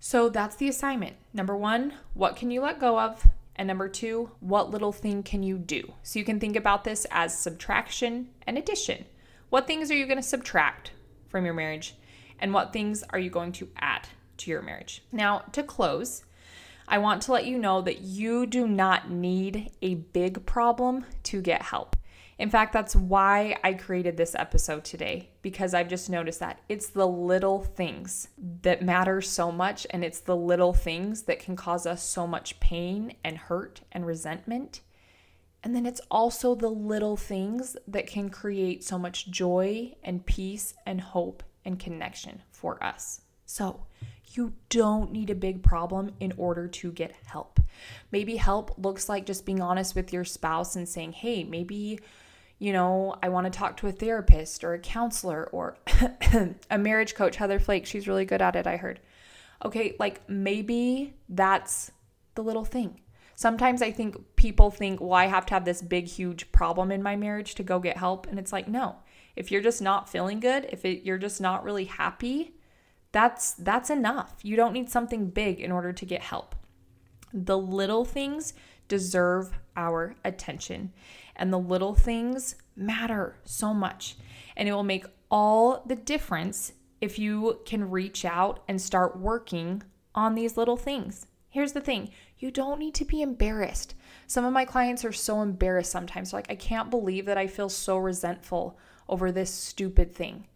So 0.00 0.28
that's 0.28 0.56
the 0.56 0.68
assignment. 0.68 1.16
Number 1.32 1.56
one, 1.56 1.94
what 2.14 2.36
can 2.36 2.50
you 2.50 2.60
let 2.60 2.80
go 2.80 2.98
of? 2.98 3.26
And 3.54 3.68
number 3.68 3.88
two, 3.88 4.30
what 4.40 4.70
little 4.70 4.92
thing 4.92 5.22
can 5.22 5.42
you 5.42 5.58
do? 5.58 5.92
So 6.02 6.18
you 6.18 6.24
can 6.24 6.40
think 6.40 6.56
about 6.56 6.84
this 6.84 7.06
as 7.10 7.38
subtraction 7.38 8.28
and 8.46 8.58
addition. 8.58 9.06
What 9.48 9.66
things 9.66 9.90
are 9.90 9.94
you 9.94 10.06
going 10.06 10.18
to 10.18 10.22
subtract 10.22 10.90
from 11.28 11.44
your 11.44 11.54
marriage? 11.54 11.94
And 12.38 12.52
what 12.52 12.72
things 12.72 13.02
are 13.10 13.18
you 13.18 13.30
going 13.30 13.52
to 13.52 13.68
add 13.78 14.08
to 14.38 14.50
your 14.50 14.60
marriage? 14.60 15.02
Now, 15.12 15.44
to 15.52 15.62
close, 15.62 16.24
I 16.88 16.98
want 16.98 17.22
to 17.22 17.32
let 17.32 17.46
you 17.46 17.58
know 17.58 17.80
that 17.82 18.02
you 18.02 18.46
do 18.46 18.68
not 18.68 19.10
need 19.10 19.72
a 19.82 19.94
big 19.94 20.46
problem 20.46 21.04
to 21.24 21.40
get 21.40 21.62
help. 21.62 21.96
In 22.38 22.50
fact, 22.50 22.72
that's 22.72 22.94
why 22.94 23.56
I 23.64 23.72
created 23.72 24.16
this 24.16 24.34
episode 24.34 24.84
today 24.84 25.30
because 25.40 25.72
I've 25.72 25.88
just 25.88 26.10
noticed 26.10 26.40
that 26.40 26.60
it's 26.68 26.88
the 26.90 27.08
little 27.08 27.62
things 27.62 28.28
that 28.62 28.82
matter 28.82 29.22
so 29.22 29.50
much, 29.50 29.86
and 29.90 30.04
it's 30.04 30.20
the 30.20 30.36
little 30.36 30.74
things 30.74 31.22
that 31.22 31.38
can 31.38 31.56
cause 31.56 31.86
us 31.86 32.02
so 32.02 32.26
much 32.26 32.60
pain 32.60 33.14
and 33.24 33.38
hurt 33.38 33.80
and 33.90 34.06
resentment. 34.06 34.82
And 35.62 35.74
then 35.74 35.86
it's 35.86 36.02
also 36.10 36.54
the 36.54 36.68
little 36.68 37.16
things 37.16 37.76
that 37.88 38.06
can 38.06 38.28
create 38.28 38.84
so 38.84 38.98
much 38.98 39.30
joy 39.30 39.94
and 40.04 40.24
peace 40.24 40.74
and 40.84 41.00
hope 41.00 41.42
and 41.64 41.78
connection 41.78 42.42
for 42.50 42.82
us. 42.84 43.22
So, 43.46 43.85
you 44.32 44.52
don't 44.68 45.12
need 45.12 45.30
a 45.30 45.34
big 45.34 45.62
problem 45.62 46.12
in 46.20 46.32
order 46.36 46.68
to 46.68 46.92
get 46.92 47.14
help. 47.26 47.60
Maybe 48.10 48.36
help 48.36 48.74
looks 48.78 49.08
like 49.08 49.26
just 49.26 49.46
being 49.46 49.60
honest 49.60 49.94
with 49.94 50.12
your 50.12 50.24
spouse 50.24 50.76
and 50.76 50.88
saying, 50.88 51.12
hey, 51.12 51.44
maybe 51.44 52.00
you 52.58 52.72
know, 52.72 53.16
I 53.22 53.28
want 53.28 53.52
to 53.52 53.56
talk 53.56 53.76
to 53.78 53.86
a 53.86 53.92
therapist 53.92 54.64
or 54.64 54.72
a 54.72 54.78
counselor 54.78 55.44
or 55.52 55.76
a 56.70 56.78
marriage 56.78 57.14
coach, 57.14 57.36
Heather 57.36 57.60
Flake. 57.60 57.84
She's 57.84 58.08
really 58.08 58.24
good 58.24 58.40
at 58.40 58.56
it, 58.56 58.66
I 58.66 58.76
heard. 58.76 59.00
Okay, 59.64 59.94
like 59.98 60.26
maybe 60.28 61.14
that's 61.28 61.90
the 62.34 62.42
little 62.42 62.64
thing. 62.64 63.00
Sometimes 63.34 63.82
I 63.82 63.90
think 63.90 64.36
people 64.36 64.70
think, 64.70 65.00
well, 65.00 65.12
I 65.12 65.26
have 65.26 65.44
to 65.46 65.54
have 65.54 65.66
this 65.66 65.82
big, 65.82 66.06
huge 66.06 66.50
problem 66.52 66.90
in 66.90 67.02
my 67.02 67.16
marriage 67.16 67.54
to 67.56 67.62
go 67.62 67.78
get 67.78 67.98
help. 67.98 68.26
And 68.26 68.38
it's 68.38 68.52
like, 68.52 68.68
no. 68.68 68.96
If 69.34 69.50
you're 69.50 69.60
just 69.60 69.82
not 69.82 70.08
feeling 70.08 70.40
good, 70.40 70.66
if 70.70 70.86
it, 70.86 71.04
you're 71.04 71.18
just 71.18 71.42
not 71.42 71.62
really 71.62 71.84
happy, 71.84 72.54
that's 73.16 73.54
that's 73.54 73.88
enough. 73.88 74.34
You 74.42 74.56
don't 74.56 74.74
need 74.74 74.90
something 74.90 75.30
big 75.30 75.58
in 75.58 75.72
order 75.72 75.90
to 75.90 76.04
get 76.04 76.20
help. 76.20 76.54
The 77.32 77.56
little 77.56 78.04
things 78.04 78.52
deserve 78.88 79.52
our 79.74 80.14
attention. 80.22 80.92
And 81.34 81.50
the 81.50 81.58
little 81.58 81.94
things 81.94 82.56
matter 82.76 83.36
so 83.44 83.72
much. 83.72 84.16
And 84.54 84.68
it 84.68 84.72
will 84.72 84.82
make 84.82 85.06
all 85.30 85.82
the 85.86 85.96
difference 85.96 86.72
if 87.00 87.18
you 87.18 87.60
can 87.64 87.90
reach 87.90 88.24
out 88.24 88.62
and 88.68 88.80
start 88.80 89.18
working 89.18 89.82
on 90.14 90.34
these 90.34 90.56
little 90.56 90.76
things. 90.76 91.26
Here's 91.48 91.72
the 91.72 91.80
thing 91.80 92.10
you 92.38 92.50
don't 92.50 92.78
need 92.78 92.94
to 92.96 93.04
be 93.06 93.22
embarrassed. 93.22 93.94
Some 94.26 94.44
of 94.44 94.52
my 94.52 94.66
clients 94.66 95.06
are 95.06 95.12
so 95.12 95.40
embarrassed 95.40 95.90
sometimes. 95.90 96.30
They're 96.30 96.38
like, 96.38 96.50
I 96.50 96.54
can't 96.54 96.90
believe 96.90 97.24
that 97.26 97.38
I 97.38 97.46
feel 97.46 97.70
so 97.70 97.96
resentful 97.96 98.78
over 99.08 99.32
this 99.32 99.50
stupid 99.50 100.14
thing. 100.14 100.46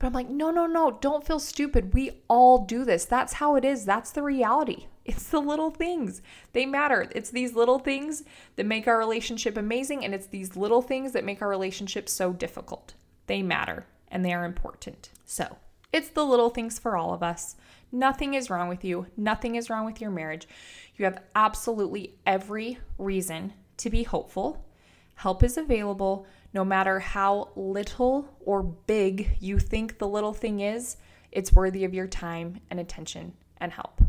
But 0.00 0.06
I'm 0.08 0.12
like, 0.14 0.30
no, 0.30 0.50
no, 0.50 0.66
no, 0.66 0.98
don't 1.00 1.26
feel 1.26 1.38
stupid. 1.38 1.92
We 1.92 2.22
all 2.26 2.64
do 2.64 2.84
this. 2.86 3.04
That's 3.04 3.34
how 3.34 3.54
it 3.54 3.64
is. 3.64 3.84
That's 3.84 4.10
the 4.10 4.24
reality. 4.24 4.86
It's 5.02 5.28
the 5.30 5.40
little 5.40 5.70
things. 5.70 6.22
They 6.52 6.66
matter. 6.66 7.08
It's 7.12 7.30
these 7.30 7.54
little 7.54 7.80
things 7.80 8.22
that 8.54 8.66
make 8.66 8.86
our 8.86 8.98
relationship 8.98 9.56
amazing, 9.56 10.04
and 10.04 10.14
it's 10.14 10.26
these 10.26 10.56
little 10.56 10.82
things 10.82 11.12
that 11.12 11.24
make 11.24 11.42
our 11.42 11.48
relationship 11.48 12.08
so 12.08 12.32
difficult. 12.32 12.94
They 13.26 13.42
matter 13.42 13.86
and 14.08 14.24
they 14.24 14.32
are 14.32 14.44
important. 14.44 15.08
So, 15.24 15.56
it's 15.92 16.10
the 16.10 16.24
little 16.24 16.50
things 16.50 16.78
for 16.78 16.96
all 16.96 17.12
of 17.12 17.24
us. 17.24 17.56
Nothing 17.90 18.34
is 18.34 18.50
wrong 18.50 18.68
with 18.68 18.84
you. 18.84 19.06
Nothing 19.16 19.56
is 19.56 19.68
wrong 19.68 19.84
with 19.84 20.00
your 20.00 20.10
marriage. 20.10 20.46
You 20.96 21.06
have 21.06 21.22
absolutely 21.34 22.14
every 22.24 22.78
reason 22.98 23.54
to 23.78 23.90
be 23.90 24.04
hopeful. 24.04 24.64
Help 25.16 25.42
is 25.42 25.56
available 25.56 26.26
no 26.52 26.64
matter 26.64 26.98
how 27.00 27.50
little 27.54 28.28
or 28.40 28.62
big 28.62 29.36
you 29.40 29.58
think 29.58 29.98
the 29.98 30.08
little 30.08 30.34
thing 30.34 30.60
is, 30.60 30.96
it's 31.32 31.52
worthy 31.52 31.84
of 31.84 31.94
your 31.94 32.06
time 32.06 32.60
and 32.70 32.80
attention 32.80 33.34
and 33.58 33.72
help. 33.72 34.00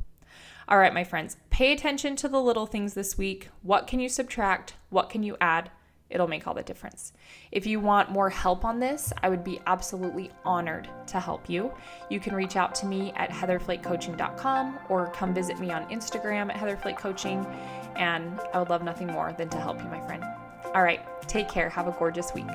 All 0.67 0.77
right, 0.77 0.93
my 0.93 1.03
friends, 1.03 1.37
pay 1.49 1.73
attention 1.73 2.15
to 2.17 2.29
the 2.29 2.41
little 2.41 2.65
things 2.65 2.93
this 2.93 3.17
week. 3.17 3.49
What 3.61 3.87
can 3.87 3.99
you 3.99 4.09
subtract? 4.09 4.75
What 4.89 5.09
can 5.09 5.21
you 5.21 5.35
add? 5.41 5.69
It'll 6.09 6.27
make 6.27 6.45
all 6.45 6.53
the 6.53 6.61
difference. 6.61 7.13
If 7.51 7.65
you 7.65 7.79
want 7.79 8.11
more 8.11 8.29
help 8.29 8.65
on 8.65 8.79
this, 8.79 9.13
I 9.23 9.29
would 9.29 9.43
be 9.43 9.61
absolutely 9.65 10.29
honored 10.43 10.89
to 11.07 11.19
help 11.19 11.49
you. 11.49 11.73
You 12.09 12.19
can 12.19 12.35
reach 12.35 12.57
out 12.57 12.75
to 12.75 12.85
me 12.85 13.13
at 13.15 13.29
heatherflakecoaching.com 13.29 14.79
or 14.89 15.07
come 15.11 15.33
visit 15.33 15.59
me 15.59 15.71
on 15.71 15.89
Instagram 15.89 16.53
at 16.53 16.57
heatherflakecoaching, 16.57 17.45
and 17.95 18.39
I 18.53 18.59
would 18.59 18.69
love 18.69 18.83
nothing 18.83 19.07
more 19.07 19.33
than 19.37 19.49
to 19.49 19.57
help 19.57 19.81
you, 19.81 19.89
my 19.89 20.05
friend. 20.05 20.23
All 20.73 20.83
right, 20.83 21.01
take 21.27 21.49
care. 21.49 21.69
Have 21.69 21.87
a 21.87 21.91
gorgeous 21.91 22.33
week. 22.33 22.47